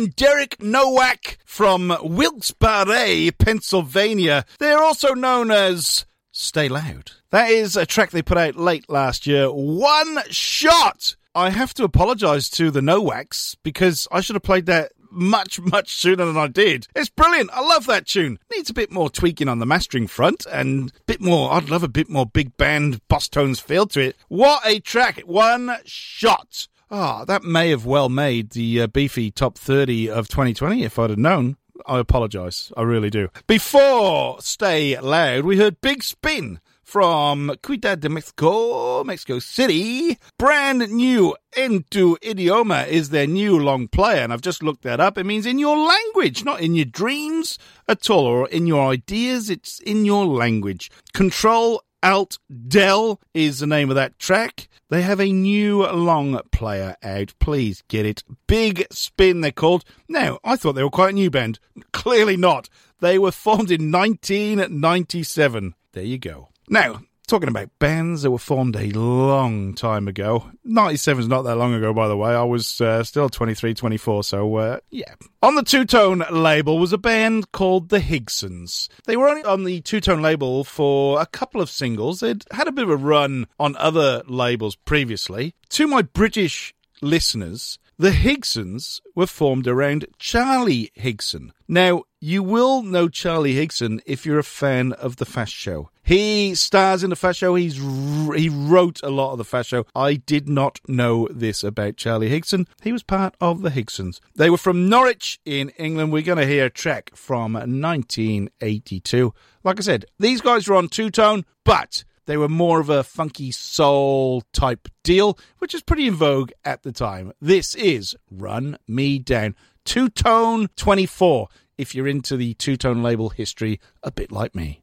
and 0.03 0.15
Derek 0.17 0.61
Nowak 0.61 1.37
from 1.45 1.95
Wilkes-Barre, 2.01 3.31
Pennsylvania. 3.31 4.43
They're 4.59 4.83
also 4.83 5.13
known 5.13 5.49
as 5.49 6.05
Stay 6.29 6.67
Loud. 6.67 7.11
That 7.29 7.49
is 7.49 7.77
a 7.77 7.85
track 7.85 8.11
they 8.11 8.21
put 8.21 8.37
out 8.37 8.57
late 8.57 8.89
last 8.89 9.25
year. 9.25 9.47
One 9.47 10.19
shot! 10.29 11.15
I 11.33 11.51
have 11.51 11.73
to 11.75 11.85
apologise 11.85 12.49
to 12.49 12.69
the 12.69 12.81
Nowaks 12.81 13.55
because 13.63 14.09
I 14.11 14.19
should 14.19 14.35
have 14.35 14.43
played 14.43 14.65
that 14.65 14.91
much, 15.09 15.61
much 15.61 15.95
sooner 15.95 16.25
than 16.25 16.37
I 16.37 16.47
did. 16.47 16.87
It's 16.95 17.09
brilliant. 17.09 17.51
I 17.53 17.61
love 17.61 17.85
that 17.85 18.05
tune. 18.05 18.39
Needs 18.51 18.69
a 18.69 18.73
bit 18.73 18.91
more 18.91 19.09
tweaking 19.09 19.47
on 19.47 19.59
the 19.59 19.65
mastering 19.65 20.07
front 20.07 20.45
and 20.51 20.89
a 20.89 21.03
bit 21.05 21.21
more, 21.21 21.53
I'd 21.53 21.69
love 21.69 21.83
a 21.83 21.87
bit 21.87 22.09
more 22.09 22.25
big 22.25 22.57
band 22.57 22.99
Bosstones 23.09 23.61
feel 23.61 23.87
to 23.87 24.01
it. 24.01 24.17
What 24.27 24.63
a 24.65 24.81
track. 24.81 25.21
One 25.21 25.77
shot. 25.85 26.67
Ah, 26.95 27.25
that 27.25 27.43
may 27.43 27.71
have 27.71 27.87
well 27.87 28.07
made 28.07 28.51
the 28.51 28.81
uh, 28.81 28.85
beefy 28.85 29.31
top 29.31 29.57
30 29.57 30.11
of 30.11 30.27
2020 30.27 30.83
if 30.83 30.99
I'd 30.99 31.09
have 31.09 31.17
known. 31.17 31.57
I 31.87 31.97
apologise. 31.97 32.71
I 32.77 32.83
really 32.83 33.09
do. 33.09 33.29
Before 33.47 34.39
Stay 34.41 34.99
Loud, 34.99 35.43
we 35.43 35.57
heard 35.57 35.81
Big 35.81 36.03
Spin 36.03 36.59
from 36.83 37.55
Ciudad 37.65 38.01
de 38.01 38.09
Mexico, 38.09 39.03
Mexico 39.03 39.39
City. 39.39 40.19
Brand 40.37 40.91
new 40.91 41.35
Into 41.57 42.15
Idioma 42.17 42.87
is 42.87 43.09
their 43.09 43.25
new 43.25 43.57
long 43.57 43.87
play, 43.87 44.21
and 44.21 44.31
I've 44.31 44.41
just 44.41 44.61
looked 44.61 44.83
that 44.83 44.99
up. 44.99 45.17
It 45.17 45.25
means 45.25 45.47
in 45.47 45.57
your 45.57 45.75
language, 45.75 46.45
not 46.45 46.61
in 46.61 46.75
your 46.75 46.85
dreams 46.85 47.57
at 47.87 48.07
all, 48.11 48.27
or 48.27 48.47
in 48.49 48.67
your 48.67 48.91
ideas. 48.91 49.49
It's 49.49 49.79
in 49.79 50.05
your 50.05 50.27
language. 50.27 50.91
Control 51.11 51.81
Alt 52.03 52.37
Del 52.67 53.19
is 53.33 53.59
the 53.59 53.67
name 53.67 53.89
of 53.89 53.95
that 53.95 54.19
track. 54.19 54.67
They 54.89 55.01
have 55.03 55.21
a 55.21 55.31
new 55.31 55.87
long 55.87 56.39
player 56.51 56.97
out. 57.01 57.33
Please 57.39 57.81
get 57.87 58.05
it. 58.05 58.23
Big 58.45 58.85
Spin, 58.91 59.39
they're 59.41 59.51
called. 59.51 59.85
Now, 60.09 60.37
I 60.43 60.57
thought 60.57 60.73
they 60.73 60.83
were 60.83 60.89
quite 60.89 61.11
a 61.11 61.15
new 61.15 61.31
band. 61.31 61.59
Clearly 61.93 62.35
not. 62.35 62.67
They 62.99 63.17
were 63.17 63.31
formed 63.31 63.71
in 63.71 63.89
1997. 63.91 65.75
There 65.93 66.03
you 66.03 66.17
go. 66.17 66.49
Now, 66.69 67.01
talking 67.27 67.49
about 67.49 67.69
bands 67.79 68.21
that 68.21 68.31
were 68.31 68.37
formed 68.37 68.75
a 68.75 68.89
long 68.91 69.73
time 69.73 70.07
ago. 70.07 70.51
97 70.63 71.23
is 71.23 71.27
not 71.27 71.43
that 71.43 71.55
long 71.55 71.73
ago, 71.73 71.93
by 71.93 72.07
the 72.07 72.17
way. 72.17 72.33
I 72.33 72.43
was 72.43 72.81
uh, 72.81 73.03
still 73.03 73.29
23, 73.29 73.73
24, 73.73 74.23
so 74.23 74.55
uh, 74.55 74.79
yeah. 74.89 75.13
On 75.41 75.55
the 75.55 75.63
Two 75.63 75.85
Tone 75.85 76.23
label 76.31 76.79
was 76.79 76.93
a 76.93 76.97
band 76.97 77.51
called 77.51 77.89
the 77.89 77.99
Higsons. 77.99 78.89
They 79.05 79.17
were 79.17 79.27
only 79.27 79.43
on 79.43 79.63
the 79.63 79.81
Two 79.81 80.01
Tone 80.01 80.21
label 80.21 80.63
for 80.63 81.21
a 81.21 81.25
couple 81.25 81.61
of 81.61 81.69
singles. 81.69 82.19
They'd 82.19 82.45
had 82.51 82.67
a 82.67 82.71
bit 82.71 82.83
of 82.83 82.89
a 82.89 82.97
run 82.97 83.47
on 83.59 83.75
other 83.77 84.23
labels 84.27 84.75
previously. 84.75 85.55
To 85.69 85.87
my 85.87 86.01
British 86.01 86.73
listeners, 87.01 87.79
the 87.97 88.11
Higsons 88.11 89.01
were 89.15 89.27
formed 89.27 89.67
around 89.67 90.07
Charlie 90.17 90.91
Higson. 90.97 91.51
Now, 91.67 92.03
you 92.19 92.41
will 92.41 92.81
know 92.81 93.07
Charlie 93.07 93.55
Higson 93.55 94.01
if 94.05 94.25
you're 94.25 94.39
a 94.39 94.43
fan 94.43 94.93
of 94.93 95.17
The 95.17 95.25
Fast 95.25 95.53
Show. 95.53 95.89
He 96.05 96.53
stars 96.53 97.01
in 97.01 97.09
The 97.11 97.15
Fast 97.15 97.39
Show. 97.39 97.55
He's 97.55 97.77
he 97.77 98.49
wrote 98.49 99.01
a 99.01 99.09
lot 99.09 99.31
of 99.31 99.37
The 99.37 99.45
Fast 99.45 99.69
Show. 99.69 99.85
I 99.95 100.15
did 100.15 100.49
not 100.49 100.81
know 100.85 101.29
this 101.31 101.63
about 101.63 101.95
Charlie 101.95 102.29
Higson. 102.29 102.67
He 102.81 102.91
was 102.91 103.03
part 103.03 103.35
of 103.39 103.61
the 103.61 103.69
Higsons. 103.69 104.19
They 104.35 104.49
were 104.49 104.57
from 104.57 104.89
Norwich 104.89 105.39
in 105.45 105.69
England. 105.77 106.11
We're 106.11 106.21
going 106.21 106.39
to 106.39 106.45
hear 106.45 106.65
a 106.65 106.69
track 106.69 107.11
from 107.15 107.53
1982. 107.53 109.33
Like 109.63 109.79
I 109.79 109.81
said, 109.81 110.05
these 110.19 110.41
guys 110.41 110.67
were 110.67 110.75
on 110.75 110.89
two 110.89 111.09
tone, 111.09 111.45
but 111.63 112.03
they 112.25 112.35
were 112.35 112.49
more 112.49 112.81
of 112.81 112.89
a 112.89 113.03
funky 113.03 113.51
soul 113.51 114.43
type 114.51 114.89
deal, 115.03 115.37
which 115.59 115.73
is 115.73 115.81
pretty 115.81 116.07
in 116.07 116.15
vogue 116.15 116.51
at 116.65 116.83
the 116.83 116.91
time. 116.91 117.31
This 117.39 117.75
is 117.75 118.13
Run 118.29 118.77
Me 118.89 119.19
Down. 119.19 119.55
Two 119.85 120.09
Tone 120.09 120.67
24, 120.75 121.47
if 121.77 121.95
you're 121.95 122.07
into 122.07 122.35
the 122.35 122.53
two 122.55 122.75
tone 122.77 123.03
label 123.03 123.29
history, 123.29 123.79
a 124.01 124.11
bit 124.11 124.31
like 124.31 124.53
me. 124.53 124.81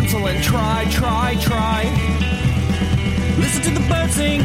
Pencil 0.00 0.28
and 0.28 0.40
try, 0.44 0.86
try, 0.90 1.34
try. 1.40 1.82
Listen 3.36 3.62
to 3.62 3.70
the 3.70 3.84
birds 3.88 4.14
sing, 4.14 4.42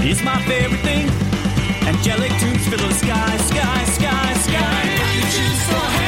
it's 0.00 0.22
my 0.22 0.40
favorite 0.46 0.80
thing. 0.80 1.10
Angelic 1.86 2.32
tunes 2.40 2.66
fill 2.68 2.88
the 2.88 2.94
sky, 2.94 3.36
sky, 3.36 3.84
sky, 3.84 4.32
sky. 4.34 4.82
You're 5.14 5.28
just 5.28 5.68
so 5.68 6.01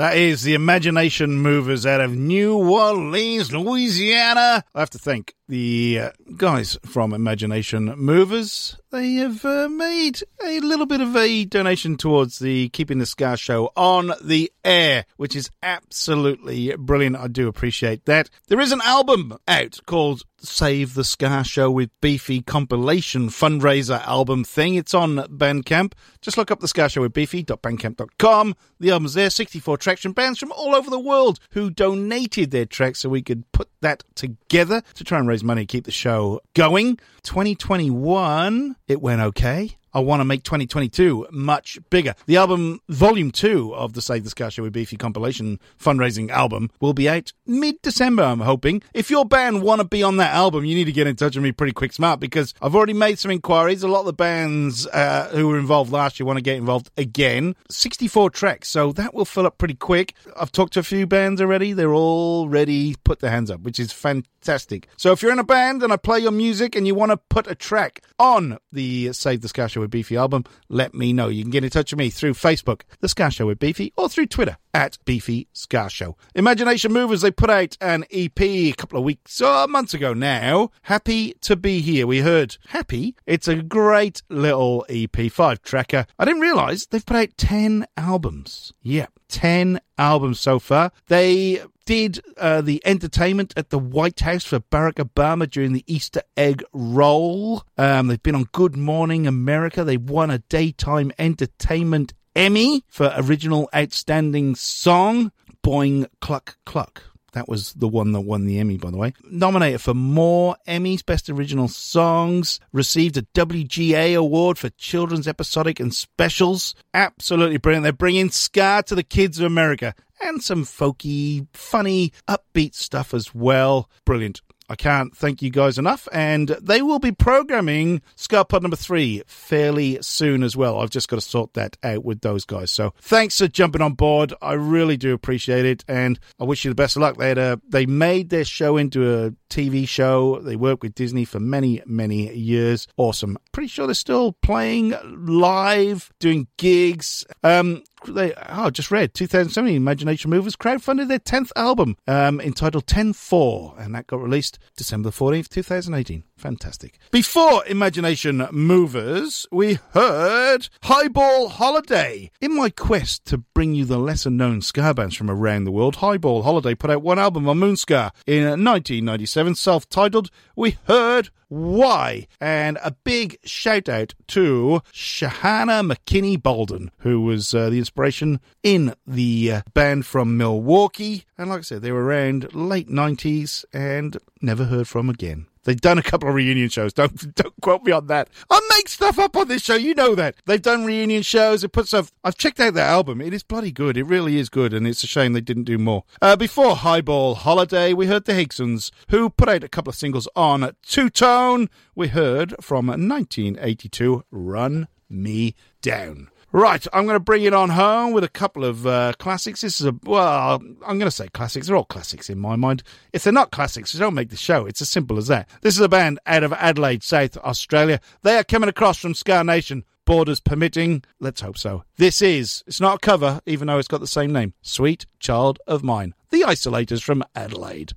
That 0.00 0.16
is 0.16 0.44
the 0.44 0.54
Imagination 0.54 1.40
Movers 1.40 1.84
out 1.84 2.00
of 2.00 2.16
New 2.16 2.56
Orleans, 2.56 3.52
Louisiana. 3.52 4.64
I 4.74 4.80
have 4.80 4.88
to 4.88 4.98
thank 4.98 5.34
the 5.46 6.00
uh, 6.04 6.10
guys 6.38 6.78
from 6.86 7.12
Imagination 7.12 7.84
Movers. 7.98 8.78
They 8.92 9.12
have 9.14 9.44
uh, 9.44 9.68
made 9.68 10.20
a 10.44 10.58
little 10.58 10.84
bit 10.84 11.00
of 11.00 11.14
a 11.14 11.44
donation 11.44 11.96
towards 11.96 12.40
the 12.40 12.70
Keeping 12.70 12.98
the 12.98 13.06
Ska 13.06 13.36
show 13.36 13.70
on 13.76 14.12
the 14.20 14.50
air, 14.64 15.04
which 15.16 15.36
is 15.36 15.48
absolutely 15.62 16.74
brilliant. 16.76 17.14
I 17.14 17.28
do 17.28 17.46
appreciate 17.46 18.06
that. 18.06 18.30
There 18.48 18.58
is 18.58 18.72
an 18.72 18.80
album 18.84 19.38
out 19.46 19.78
called 19.86 20.24
Save 20.42 20.94
the 20.94 21.04
Ska 21.04 21.44
Show 21.44 21.70
with 21.70 21.90
Beefy 22.00 22.40
compilation 22.42 23.28
fundraiser 23.28 24.04
album 24.06 24.42
thing. 24.42 24.74
It's 24.74 24.94
on 24.94 25.16
Bandcamp. 25.16 25.92
Just 26.20 26.36
look 26.36 26.50
up 26.50 26.60
the 26.60 26.68
Ska 26.68 26.88
Show 26.88 27.02
with 27.02 27.12
Beefy.bandcamp.com. 27.12 28.56
The 28.80 28.90
album's 28.90 29.14
there, 29.14 29.30
64 29.30 29.76
tracks 29.76 30.02
from 30.02 30.12
bands 30.12 30.38
from 30.38 30.52
all 30.52 30.74
over 30.74 30.90
the 30.90 30.98
world 30.98 31.38
who 31.50 31.70
donated 31.70 32.50
their 32.50 32.64
tracks 32.64 33.00
so 33.00 33.08
we 33.08 33.22
could 33.22 33.50
put 33.52 33.68
that 33.82 34.02
together 34.14 34.82
to 34.94 35.04
try 35.04 35.18
and 35.18 35.28
raise 35.28 35.44
money 35.44 35.66
keep 35.66 35.84
the 35.84 35.92
show 35.92 36.40
going. 36.54 36.98
2021, 37.22 38.76
it 38.90 39.00
went 39.00 39.20
okay. 39.20 39.76
I 39.92 40.00
want 40.00 40.20
to 40.20 40.24
make 40.24 40.44
2022 40.44 41.28
much 41.30 41.78
bigger. 41.90 42.14
The 42.26 42.36
album, 42.36 42.80
volume 42.88 43.30
two 43.30 43.74
of 43.74 43.94
the 43.94 44.02
Save 44.02 44.24
the 44.24 44.50
Show 44.50 44.62
with 44.62 44.72
Beefy 44.72 44.96
compilation 44.96 45.58
fundraising 45.78 46.30
album, 46.30 46.70
will 46.80 46.94
be 46.94 47.08
out 47.08 47.32
mid 47.46 47.80
December, 47.82 48.22
I'm 48.22 48.40
hoping. 48.40 48.82
If 48.94 49.10
your 49.10 49.24
band 49.24 49.62
want 49.62 49.80
to 49.80 49.86
be 49.86 50.02
on 50.02 50.16
that 50.18 50.32
album, 50.32 50.64
you 50.64 50.74
need 50.74 50.84
to 50.84 50.92
get 50.92 51.06
in 51.06 51.16
touch 51.16 51.34
with 51.36 51.42
me 51.42 51.52
pretty 51.52 51.72
quick 51.72 51.92
smart 51.92 52.20
because 52.20 52.54
I've 52.62 52.74
already 52.74 52.92
made 52.92 53.18
some 53.18 53.30
inquiries. 53.30 53.82
A 53.82 53.88
lot 53.88 54.00
of 54.00 54.06
the 54.06 54.12
bands 54.12 54.86
uh, 54.86 55.28
who 55.32 55.48
were 55.48 55.58
involved 55.58 55.92
last 55.92 56.18
year 56.20 56.26
want 56.26 56.36
to 56.38 56.42
get 56.42 56.56
involved 56.56 56.90
again. 56.96 57.56
64 57.68 58.30
tracks, 58.30 58.68
so 58.68 58.92
that 58.92 59.14
will 59.14 59.24
fill 59.24 59.46
up 59.46 59.58
pretty 59.58 59.74
quick. 59.74 60.14
I've 60.36 60.52
talked 60.52 60.74
to 60.74 60.80
a 60.80 60.84
few 60.84 61.06
bands 61.06 61.40
already. 61.40 61.72
They're 61.72 61.94
all 61.94 62.48
ready, 62.48 62.96
put 63.04 63.20
their 63.20 63.30
hands 63.30 63.50
up, 63.50 63.62
which 63.62 63.78
is 63.78 63.92
fantastic. 63.92 64.88
So 64.96 65.12
if 65.12 65.22
you're 65.22 65.32
in 65.32 65.38
a 65.38 65.44
band 65.44 65.82
and 65.82 65.92
I 65.92 65.96
play 65.96 66.20
your 66.20 66.30
music 66.30 66.76
and 66.76 66.86
you 66.86 66.94
want 66.94 67.10
to 67.10 67.16
put 67.16 67.46
a 67.46 67.54
track 67.54 68.02
on 68.18 68.58
the 68.72 69.12
Save 69.12 69.40
the 69.40 69.48
Ska 69.48 69.68
Show 69.80 69.84
with 69.84 69.90
Beefy 69.90 70.16
album, 70.16 70.44
let 70.68 70.94
me 70.94 71.14
know. 71.14 71.28
You 71.28 71.42
can 71.42 71.50
get 71.50 71.64
in 71.64 71.70
touch 71.70 71.92
with 71.92 71.98
me 71.98 72.10
through 72.10 72.34
Facebook, 72.34 72.82
The 73.00 73.08
Ska 73.08 73.30
Show 73.30 73.46
with 73.46 73.58
Beefy, 73.58 73.94
or 73.96 74.10
through 74.10 74.26
Twitter 74.26 74.58
at 74.74 74.98
Beefy 75.06 75.48
Ska 75.54 75.88
Show. 75.88 76.16
Imagination 76.34 76.92
Movers, 76.92 77.22
they 77.22 77.30
put 77.30 77.48
out 77.48 77.78
an 77.80 78.04
EP 78.10 78.40
a 78.40 78.72
couple 78.72 78.98
of 78.98 79.04
weeks 79.04 79.40
or 79.40 79.66
months 79.68 79.94
ago 79.94 80.12
now. 80.12 80.70
Happy 80.82 81.32
to 81.40 81.56
be 81.56 81.80
here. 81.80 82.06
We 82.06 82.20
heard 82.20 82.58
Happy. 82.68 83.16
It's 83.26 83.48
a 83.48 83.56
great 83.56 84.22
little 84.28 84.84
EP, 84.90 85.32
five 85.32 85.62
tracker. 85.62 86.06
I 86.18 86.26
didn't 86.26 86.42
realize 86.42 86.86
they've 86.86 87.04
put 87.04 87.16
out 87.16 87.36
10 87.38 87.86
albums. 87.96 88.74
Yeah, 88.82 89.06
10 89.28 89.80
albums 89.96 90.40
so 90.40 90.58
far. 90.58 90.92
They 91.08 91.62
did 91.90 92.20
uh, 92.36 92.60
the 92.60 92.80
entertainment 92.84 93.52
at 93.56 93.70
the 93.70 93.78
White 93.78 94.20
House 94.20 94.44
for 94.44 94.60
Barack 94.60 95.04
Obama 95.04 95.50
during 95.50 95.72
the 95.72 95.82
Easter 95.88 96.22
egg 96.36 96.62
roll. 96.72 97.64
Um, 97.76 98.06
they've 98.06 98.22
been 98.22 98.36
on 98.36 98.46
Good 98.52 98.76
Morning 98.76 99.26
America. 99.26 99.82
They 99.82 99.96
won 99.96 100.30
a 100.30 100.38
daytime 100.38 101.10
entertainment 101.18 102.12
Emmy 102.36 102.84
for 102.86 103.12
original 103.16 103.68
outstanding 103.74 104.54
song. 104.54 105.32
Boing 105.64 106.06
Cluck 106.20 106.58
Cluck. 106.64 107.09
That 107.32 107.48
was 107.48 107.72
the 107.74 107.88
one 107.88 108.12
that 108.12 108.20
won 108.20 108.46
the 108.46 108.58
Emmy, 108.58 108.76
by 108.76 108.90
the 108.90 108.96
way. 108.96 109.14
Nominated 109.30 109.80
for 109.80 109.94
more 109.94 110.56
Emmys, 110.66 111.04
Best 111.04 111.30
Original 111.30 111.68
Songs. 111.68 112.60
Received 112.72 113.16
a 113.16 113.22
WGA 113.22 114.16
award 114.16 114.58
for 114.58 114.70
children's 114.70 115.28
episodic 115.28 115.80
and 115.80 115.94
specials. 115.94 116.74
Absolutely 116.94 117.58
brilliant. 117.58 117.84
They're 117.84 117.92
bringing 117.92 118.30
Ska 118.30 118.84
to 118.86 118.94
the 118.94 119.02
kids 119.02 119.38
of 119.38 119.46
America 119.46 119.94
and 120.20 120.42
some 120.42 120.64
folky, 120.64 121.46
funny, 121.52 122.12
upbeat 122.28 122.74
stuff 122.74 123.14
as 123.14 123.34
well. 123.34 123.88
Brilliant. 124.04 124.42
I 124.70 124.76
can't 124.76 125.14
thank 125.16 125.42
you 125.42 125.50
guys 125.50 125.78
enough, 125.78 126.06
and 126.12 126.48
they 126.62 126.80
will 126.80 127.00
be 127.00 127.10
programming 127.10 128.02
Ska 128.14 128.44
Pod 128.44 128.62
number 128.62 128.76
three 128.76 129.22
fairly 129.26 129.98
soon 130.00 130.44
as 130.44 130.56
well. 130.56 130.78
I've 130.78 130.90
just 130.90 131.08
got 131.08 131.16
to 131.16 131.22
sort 131.22 131.54
that 131.54 131.76
out 131.82 132.04
with 132.04 132.20
those 132.20 132.44
guys. 132.44 132.70
So 132.70 132.94
thanks 133.00 133.36
for 133.38 133.48
jumping 133.48 133.82
on 133.82 133.94
board. 133.94 134.32
I 134.40 134.52
really 134.52 134.96
do 134.96 135.12
appreciate 135.12 135.64
it, 135.64 135.84
and 135.88 136.20
I 136.38 136.44
wish 136.44 136.64
you 136.64 136.70
the 136.70 136.76
best 136.76 136.94
of 136.94 137.02
luck. 137.02 137.16
They 137.16 137.30
had 137.30 137.38
a, 137.38 137.60
they 137.68 137.84
made 137.84 138.30
their 138.30 138.44
show 138.44 138.76
into 138.76 139.24
a 139.26 139.32
TV 139.50 139.88
show. 139.88 140.38
They 140.40 140.54
worked 140.54 140.82
with 140.82 140.94
Disney 140.94 141.24
for 141.24 141.40
many, 141.40 141.82
many 141.84 142.32
years. 142.32 142.86
Awesome. 142.96 143.36
Pretty 143.50 143.66
sure 143.66 143.88
they're 143.88 143.94
still 143.94 144.34
playing 144.34 144.94
live, 145.04 146.12
doing 146.20 146.46
gigs. 146.56 147.26
Um, 147.42 147.82
they 148.06 148.32
oh, 148.34 148.64
I 148.64 148.70
just 148.70 148.90
read 148.90 149.14
2017 149.14 149.76
Imagination 149.76 150.30
Movers 150.30 150.56
crowdfunded 150.56 151.08
their 151.08 151.18
10th 151.18 151.50
album 151.56 151.96
um, 152.06 152.40
entitled 152.40 152.86
10-4 152.86 153.78
and 153.78 153.94
that 153.94 154.06
got 154.06 154.22
released 154.22 154.58
December 154.76 155.10
14th 155.10 155.48
2018 155.48 156.24
fantastic. 156.36 156.98
Before 157.10 157.64
Imagination 157.66 158.46
Movers 158.50 159.46
we 159.50 159.78
heard 159.92 160.68
Highball 160.84 161.48
Holiday. 161.48 162.30
In 162.40 162.56
my 162.56 162.70
quest 162.70 163.24
to 163.26 163.38
bring 163.38 163.74
you 163.74 163.84
the 163.84 163.98
lesser 163.98 164.30
known 164.30 164.62
ska 164.62 164.94
bands 164.94 165.16
from 165.16 165.30
around 165.30 165.64
the 165.64 165.72
world 165.72 165.96
Highball 165.96 166.42
Holiday 166.42 166.74
put 166.74 166.90
out 166.90 167.02
one 167.02 167.18
album 167.18 167.48
on 167.48 167.58
Moon 167.58 167.76
Ska 167.76 168.12
in 168.26 168.42
1997 168.42 169.54
self-titled 169.54 170.30
we 170.56 170.76
heard 170.84 171.30
why. 171.50 172.26
And 172.40 172.78
a 172.82 172.92
big 172.92 173.36
shout 173.44 173.88
out 173.88 174.14
to 174.28 174.82
Shahana 174.92 175.92
McKinney 175.92 176.40
Bolden, 176.40 176.90
who 176.98 177.20
was 177.20 177.54
uh, 177.54 177.68
the 177.68 177.80
inspiration 177.90 178.38
in 178.62 178.94
the 179.04 179.52
uh, 179.52 179.62
band 179.74 180.06
from 180.06 180.36
Milwaukee. 180.36 181.24
And 181.36 181.50
like 181.50 181.58
I 181.58 181.62
said, 181.62 181.82
they 181.82 181.90
were 181.90 182.04
around 182.04 182.54
late 182.54 182.88
90s 182.88 183.64
and 183.72 184.16
never 184.40 184.66
heard 184.66 184.86
from 184.86 185.10
again. 185.10 185.46
They've 185.64 185.80
done 185.80 185.98
a 185.98 186.02
couple 186.02 186.28
of 186.28 186.34
reunion 186.36 186.68
shows. 186.68 186.92
Don't 186.92 187.34
don't 187.34 187.54
quote 187.60 187.82
me 187.82 187.92
on 187.92 188.06
that. 188.06 188.30
I 188.48 188.60
make 188.70 188.88
stuff 188.88 189.18
up 189.18 189.36
on 189.36 189.48
this 189.48 189.62
show. 189.62 189.74
You 189.74 189.94
know 189.94 190.14
that. 190.14 190.36
They've 190.46 190.62
done 190.62 190.84
reunion 190.86 191.22
shows. 191.22 191.60
They 191.62 191.68
put 191.68 191.88
stuff. 191.88 192.12
I've 192.24 192.38
checked 192.38 192.60
out 192.60 192.74
their 192.74 192.86
album. 192.86 193.20
It 193.20 193.34
is 193.34 193.42
bloody 193.42 193.72
good. 193.72 193.98
It 193.98 194.04
really 194.04 194.38
is 194.38 194.48
good, 194.48 194.72
and 194.72 194.86
it's 194.86 195.04
a 195.04 195.06
shame 195.06 195.34
they 195.34 195.42
didn't 195.42 195.64
do 195.64 195.76
more. 195.76 196.04
Uh, 196.22 196.36
before 196.36 196.76
Highball 196.76 197.34
Holiday, 197.34 197.92
we 197.92 198.06
heard 198.06 198.24
the 198.24 198.32
Higsons, 198.32 198.90
who 199.08 199.28
put 199.28 199.50
out 199.50 199.64
a 199.64 199.68
couple 199.68 199.90
of 199.90 199.96
singles 199.96 200.28
on 200.34 200.74
Two 200.82 201.10
Tone. 201.10 201.68
We 201.94 202.08
heard 202.08 202.54
from 202.62 202.86
1982, 202.86 204.24
Run 204.30 204.88
Me 205.10 205.54
Down. 205.82 206.30
Right, 206.52 206.84
I'm 206.92 207.04
going 207.04 207.14
to 207.14 207.20
bring 207.20 207.44
it 207.44 207.54
on 207.54 207.70
home 207.70 208.12
with 208.12 208.24
a 208.24 208.28
couple 208.28 208.64
of 208.64 208.84
uh, 208.84 209.12
classics. 209.20 209.60
This 209.60 209.80
is 209.80 209.86
a, 209.86 209.94
well, 210.02 210.54
I'm 210.56 210.98
going 210.98 211.00
to 211.00 211.10
say 211.10 211.28
classics. 211.28 211.68
They're 211.68 211.76
all 211.76 211.84
classics 211.84 212.28
in 212.28 212.40
my 212.40 212.56
mind. 212.56 212.82
If 213.12 213.22
they're 213.22 213.32
not 213.32 213.52
classics, 213.52 213.92
they 213.92 214.00
don't 214.00 214.14
make 214.14 214.30
the 214.30 214.36
show. 214.36 214.66
It's 214.66 214.82
as 214.82 214.90
simple 214.90 215.16
as 215.16 215.28
that. 215.28 215.48
This 215.60 215.76
is 215.76 215.80
a 215.80 215.88
band 215.88 216.18
out 216.26 216.42
of 216.42 216.52
Adelaide, 216.54 217.04
South 217.04 217.36
Australia. 217.36 218.00
They 218.22 218.36
are 218.36 218.42
coming 218.42 218.68
across 218.68 218.98
from 218.98 219.14
Ska 219.14 219.44
Nation, 219.44 219.84
borders 220.04 220.40
permitting. 220.40 221.04
Let's 221.20 221.40
hope 221.40 221.56
so. 221.56 221.84
This 221.98 222.20
is, 222.20 222.64
it's 222.66 222.80
not 222.80 222.96
a 222.96 223.00
cover, 223.00 223.40
even 223.46 223.68
though 223.68 223.78
it's 223.78 223.86
got 223.86 224.00
the 224.00 224.08
same 224.08 224.32
name 224.32 224.54
Sweet 224.60 225.06
Child 225.20 225.60
of 225.68 225.84
Mine. 225.84 226.14
The 226.30 226.40
Isolators 226.42 227.02
from 227.02 227.22
Adelaide. 227.36 227.92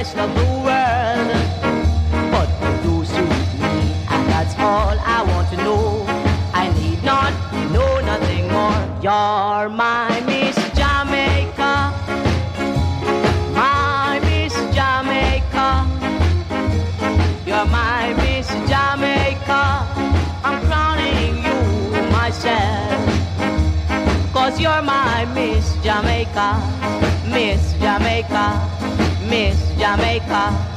Of 0.00 0.34
the 0.34 0.44
world. 0.64 1.30
But 2.32 2.48
you 2.62 2.72
do 2.84 3.04
suit 3.04 3.48
me, 3.60 3.92
and 4.08 4.26
that's 4.32 4.54
all 4.58 4.96
I 4.98 5.22
want 5.28 5.50
to 5.50 5.56
know. 5.58 6.06
I 6.54 6.72
need 6.72 7.04
not 7.04 7.34
know 7.70 8.00
nothing 8.00 8.48
more. 8.48 8.80
You're 9.02 9.68
my 9.68 10.08
Miss 10.24 10.56
Jamaica, 10.72 11.92
my 13.52 14.20
Miss 14.24 14.54
Jamaica. 14.74 15.84
You're 17.44 17.66
my 17.66 18.14
Miss 18.22 18.48
Jamaica. 18.72 19.62
I'm 20.42 20.64
crowning 20.66 21.44
you 21.44 22.10
myself. 22.10 23.00
Cause 24.32 24.58
you're 24.58 24.80
my 24.80 25.26
Miss 25.34 25.76
Jamaica, 25.84 26.79
Miss 29.30 29.54
Jamaica. 29.78 30.69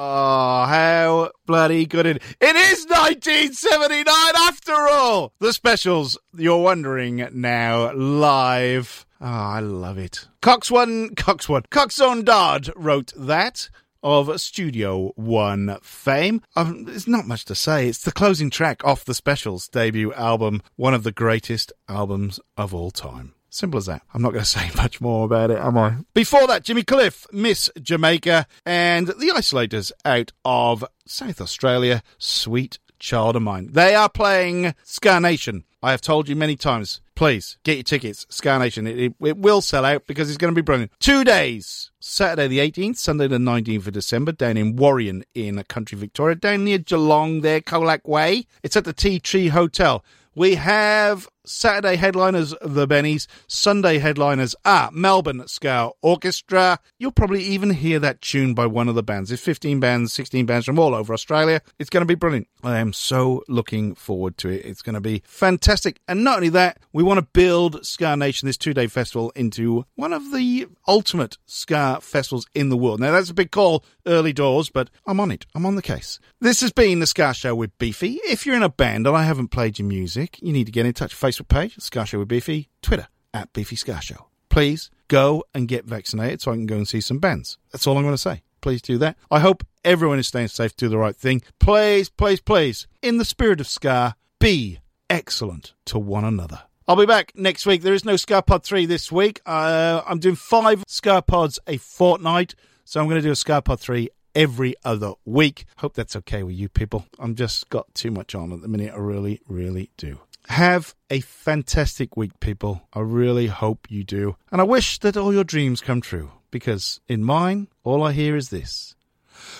Oh, 0.00 0.64
how 0.66 1.30
bloody 1.46 1.84
good 1.86 2.06
it 2.06 2.22
It 2.40 2.56
is 2.56 2.86
1979 2.86 4.04
after 4.06 4.72
all! 4.72 5.32
The 5.40 5.52
specials, 5.52 6.16
you're 6.36 6.62
wondering 6.62 7.28
now, 7.32 7.92
live. 7.92 9.06
Oh, 9.20 9.26
I 9.26 9.60
love 9.60 9.98
it. 9.98 10.28
Coxsone, 10.40 11.16
Cox 11.16 11.48
One, 11.48 11.64
Cox 11.70 11.96
Dodd 11.96 12.70
wrote 12.76 13.12
that 13.16 13.68
of 14.02 14.40
Studio 14.40 15.12
One 15.16 15.78
fame. 15.82 16.42
Um, 16.54 16.84
there's 16.84 17.08
not 17.08 17.26
much 17.26 17.44
to 17.46 17.54
say. 17.54 17.88
It's 17.88 18.02
the 18.02 18.12
closing 18.12 18.50
track 18.50 18.84
off 18.84 19.04
the 19.04 19.14
specials 19.14 19.68
debut 19.68 20.12
album, 20.14 20.62
one 20.76 20.94
of 20.94 21.02
the 21.02 21.12
greatest 21.12 21.72
albums 21.88 22.38
of 22.56 22.72
all 22.72 22.90
time. 22.90 23.34
Simple 23.58 23.78
as 23.78 23.86
that. 23.86 24.02
I'm 24.14 24.22
not 24.22 24.32
going 24.32 24.44
to 24.44 24.48
say 24.48 24.70
much 24.76 25.00
more 25.00 25.24
about 25.24 25.50
it, 25.50 25.58
am 25.58 25.76
I? 25.76 25.96
Before 26.14 26.46
that, 26.46 26.62
Jimmy 26.62 26.84
Cliff, 26.84 27.26
Miss 27.32 27.68
Jamaica, 27.82 28.46
and 28.64 29.08
the 29.08 29.32
Isolators 29.34 29.90
out 30.04 30.30
of 30.44 30.84
South 31.06 31.40
Australia, 31.40 32.04
Sweet 32.18 32.78
Child 33.00 33.34
of 33.34 33.42
Mine. 33.42 33.70
They 33.72 33.96
are 33.96 34.08
playing 34.08 34.76
Ska 34.84 35.18
Nation. 35.18 35.64
I 35.82 35.90
have 35.90 36.00
told 36.00 36.28
you 36.28 36.36
many 36.36 36.54
times, 36.54 37.00
please 37.16 37.58
get 37.64 37.76
your 37.78 37.82
tickets. 37.82 38.26
Ska 38.28 38.60
Nation. 38.60 38.86
It, 38.86 38.98
it, 38.98 39.14
it 39.20 39.38
will 39.38 39.60
sell 39.60 39.84
out 39.84 40.06
because 40.06 40.28
it's 40.28 40.38
going 40.38 40.54
to 40.54 40.58
be 40.58 40.64
brilliant. 40.64 40.92
Two 41.00 41.24
days. 41.24 41.90
Saturday 41.98 42.46
the 42.46 42.58
18th, 42.60 42.98
Sunday 42.98 43.26
the 43.26 43.38
19th 43.38 43.88
of 43.88 43.92
December, 43.92 44.30
down 44.30 44.56
in 44.56 44.76
Warrion 44.76 45.24
in 45.34 45.60
country 45.64 45.98
Victoria, 45.98 46.36
down 46.36 46.64
near 46.64 46.78
Geelong 46.78 47.40
there, 47.40 47.60
Colac 47.60 48.06
Way. 48.06 48.46
It's 48.62 48.76
at 48.76 48.84
the 48.84 48.92
Tea 48.92 49.18
Tree 49.18 49.48
Hotel. 49.48 50.04
We 50.38 50.54
have 50.54 51.28
Saturday 51.48 51.96
headliners, 51.96 52.54
the 52.60 52.86
Bennies. 52.86 53.26
Sunday 53.46 53.98
headliners 53.98 54.54
are 54.64 54.90
Melbourne 54.92 55.48
Ska 55.48 55.90
Orchestra. 56.02 56.78
You'll 56.98 57.10
probably 57.10 57.42
even 57.42 57.70
hear 57.70 57.98
that 57.98 58.20
tune 58.20 58.54
by 58.54 58.66
one 58.66 58.88
of 58.88 58.94
the 58.94 59.02
bands. 59.02 59.32
It's 59.32 59.42
15 59.42 59.80
bands, 59.80 60.12
16 60.12 60.46
bands 60.46 60.66
from 60.66 60.78
all 60.78 60.94
over 60.94 61.12
Australia. 61.12 61.62
It's 61.78 61.90
going 61.90 62.02
to 62.02 62.06
be 62.06 62.14
brilliant. 62.14 62.48
I 62.62 62.78
am 62.78 62.92
so 62.92 63.44
looking 63.48 63.94
forward 63.94 64.36
to 64.38 64.48
it. 64.48 64.64
It's 64.64 64.82
going 64.82 64.94
to 64.94 65.00
be 65.00 65.22
fantastic. 65.24 66.00
And 66.06 66.24
not 66.24 66.36
only 66.36 66.48
that, 66.50 66.78
we 66.92 67.02
want 67.02 67.18
to 67.18 67.26
build 67.32 67.84
Ska 67.86 68.16
Nation, 68.16 68.46
this 68.46 68.56
two 68.56 68.74
day 68.74 68.86
festival, 68.86 69.30
into 69.34 69.84
one 69.94 70.12
of 70.12 70.32
the 70.32 70.66
ultimate 70.86 71.38
Ska 71.46 71.98
festivals 72.02 72.46
in 72.54 72.68
the 72.68 72.76
world. 72.76 73.00
Now, 73.00 73.12
that's 73.12 73.30
a 73.30 73.34
big 73.34 73.50
call 73.50 73.84
early 74.06 74.32
doors, 74.32 74.70
but 74.70 74.90
I'm 75.06 75.20
on 75.20 75.30
it. 75.30 75.46
I'm 75.54 75.66
on 75.66 75.76
the 75.76 75.82
case. 75.82 76.18
This 76.40 76.60
has 76.60 76.72
been 76.72 76.98
the 76.98 77.06
Ska 77.06 77.34
Show 77.34 77.54
with 77.54 77.76
Beefy. 77.78 78.18
If 78.24 78.44
you're 78.44 78.56
in 78.56 78.62
a 78.62 78.68
band 78.68 79.06
and 79.06 79.16
I 79.16 79.22
haven't 79.22 79.48
played 79.48 79.78
your 79.78 79.86
music, 79.86 80.38
you 80.42 80.52
need 80.52 80.66
to 80.66 80.72
get 80.72 80.86
in 80.86 80.92
touch. 80.92 81.14
Facebook 81.14 81.37
Facebook 81.38 81.48
page, 81.48 81.78
Ska 81.78 82.04
Show 82.04 82.18
with 82.18 82.28
Beefy, 82.28 82.68
Twitter, 82.82 83.08
at 83.32 83.52
Beefy 83.52 83.76
Ska 83.76 84.00
Show. 84.00 84.26
Please 84.48 84.90
go 85.08 85.44
and 85.54 85.68
get 85.68 85.84
vaccinated 85.84 86.40
so 86.40 86.50
I 86.50 86.54
can 86.54 86.66
go 86.66 86.76
and 86.76 86.88
see 86.88 87.00
some 87.00 87.18
bands. 87.18 87.58
That's 87.72 87.86
all 87.86 87.96
I'm 87.96 88.02
going 88.02 88.14
to 88.14 88.18
say. 88.18 88.42
Please 88.60 88.82
do 88.82 88.98
that. 88.98 89.16
I 89.30 89.40
hope 89.40 89.64
everyone 89.84 90.18
is 90.18 90.26
staying 90.26 90.48
safe, 90.48 90.76
do 90.76 90.88
the 90.88 90.98
right 90.98 91.16
thing. 91.16 91.42
Please, 91.60 92.08
please, 92.08 92.40
please, 92.40 92.86
in 93.02 93.18
the 93.18 93.24
spirit 93.24 93.60
of 93.60 93.68
Ska, 93.68 94.16
be 94.40 94.80
excellent 95.08 95.74
to 95.86 95.98
one 95.98 96.24
another. 96.24 96.62
I'll 96.86 96.96
be 96.96 97.06
back 97.06 97.32
next 97.36 97.66
week. 97.66 97.82
There 97.82 97.94
is 97.94 98.04
no 98.04 98.16
Ska 98.16 98.42
Pod 98.42 98.64
3 98.64 98.86
this 98.86 99.12
week. 99.12 99.40
Uh, 99.46 100.02
I'm 100.06 100.18
doing 100.18 100.36
five 100.36 100.82
Ska 100.88 101.22
Pods 101.22 101.58
a 101.66 101.76
fortnight, 101.76 102.54
so 102.84 103.00
I'm 103.00 103.06
going 103.06 103.20
to 103.20 103.26
do 103.26 103.32
a 103.32 103.36
Ska 103.36 103.62
Pod 103.62 103.78
3 103.78 104.08
every 104.34 104.74
other 104.84 105.12
week. 105.24 105.66
Hope 105.78 105.94
that's 105.94 106.16
okay 106.16 106.42
with 106.42 106.56
you 106.56 106.68
people. 106.68 107.04
I'm 107.18 107.34
just 107.34 107.68
got 107.68 107.94
too 107.94 108.10
much 108.10 108.34
on 108.34 108.52
at 108.52 108.62
the 108.62 108.68
minute. 108.68 108.92
I 108.94 108.98
really, 108.98 109.40
really 109.46 109.90
do. 109.98 110.18
Have 110.48 110.94
a 111.10 111.20
fantastic 111.20 112.16
week, 112.16 112.40
people. 112.40 112.88
I 112.92 113.00
really 113.00 113.46
hope 113.46 113.86
you 113.90 114.02
do. 114.02 114.36
And 114.50 114.60
I 114.60 114.64
wish 114.64 114.98
that 115.00 115.16
all 115.16 115.32
your 115.32 115.44
dreams 115.44 115.80
come 115.80 116.00
true, 116.00 116.32
because 116.50 117.00
in 117.06 117.22
mine, 117.22 117.68
all 117.84 118.02
I 118.02 118.12
hear 118.12 118.34
is 118.34 118.48
this 118.48 118.96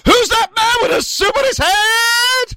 Who's 0.04 0.28
that 0.30 0.48
man 0.56 0.74
with 0.82 0.98
a 0.98 1.02
soup 1.02 1.36
on 1.36 1.44
his 1.44 1.58
head? 1.58 2.56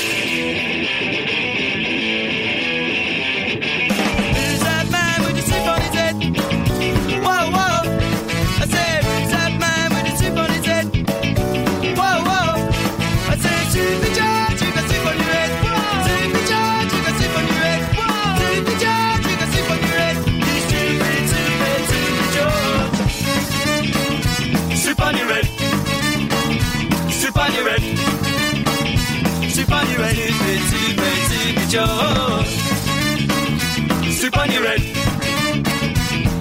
stupid 31.71 31.87
George. 32.27 34.11
Soup 34.13 34.37
on 34.37 34.51
your 34.51 34.67
head. 34.67 34.81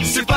Soup 0.05 0.31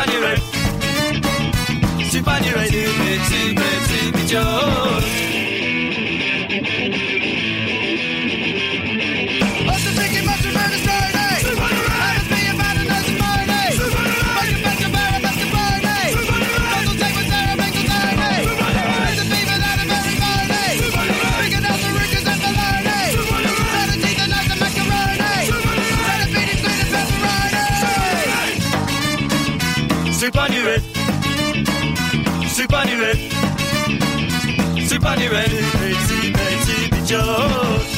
Soup 35.04 35.12
on 35.12 35.20
your 35.20 35.34
head. 35.34 35.52
Betsy, 35.52 36.32
Betsy, 36.32 36.90
be 36.90 37.00
George. 37.06 37.92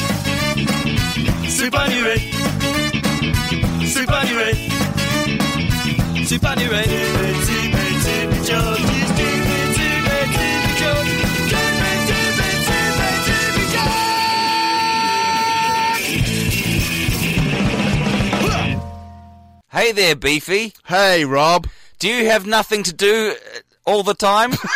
Soup 1.48 1.74
on 1.78 1.90
your 1.92 2.04
head. 2.04 2.18
Soup 3.86 4.10
on 4.10 4.26
your 4.26 4.40
head. 4.40 4.56
Soup 6.26 6.44
on 6.44 6.58
your 6.58 6.74
head. 6.74 6.88
Betsy, 6.88 7.70
Betsy, 7.70 8.26
be 8.26 8.38
George. 8.44 8.82
Betsy. 8.82 9.36
Hey 19.70 19.92
there, 19.92 20.16
Beefy. 20.16 20.72
Hey, 20.86 21.24
Rob. 21.24 21.68
Do 22.00 22.08
you 22.08 22.26
have 22.30 22.46
nothing 22.46 22.82
to 22.82 22.92
do 22.92 23.36
all 23.84 24.02
the 24.02 24.14
time? 24.14 24.54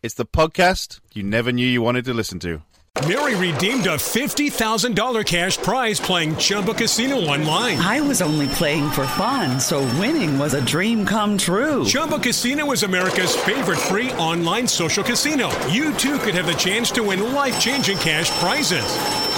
It's 0.00 0.14
the 0.14 0.24
podcast 0.24 1.00
you 1.12 1.24
never 1.24 1.50
knew 1.50 1.66
you 1.66 1.82
wanted 1.82 2.04
to 2.04 2.14
listen 2.14 2.38
to. 2.40 2.62
Mary 3.06 3.34
redeemed 3.36 3.86
a 3.86 3.96
$50,000 3.96 5.24
cash 5.24 5.56
prize 5.58 6.00
playing 6.00 6.36
Chumba 6.36 6.74
Casino 6.74 7.16
online. 7.16 7.78
I 7.78 8.00
was 8.00 8.20
only 8.20 8.48
playing 8.48 8.90
for 8.90 9.06
fun, 9.06 9.60
so 9.60 9.80
winning 10.00 10.38
was 10.38 10.54
a 10.54 10.64
dream 10.64 11.06
come 11.06 11.38
true. 11.38 11.84
Chumba 11.84 12.18
Casino 12.18 12.70
is 12.72 12.82
America's 12.82 13.36
favorite 13.36 13.78
free 13.78 14.12
online 14.12 14.66
social 14.66 15.04
casino. 15.04 15.48
You 15.68 15.94
too 15.94 16.18
could 16.18 16.34
have 16.34 16.46
the 16.46 16.54
chance 16.54 16.90
to 16.92 17.02
win 17.04 17.32
life 17.32 17.60
changing 17.60 17.98
cash 17.98 18.30
prizes. 18.40 19.37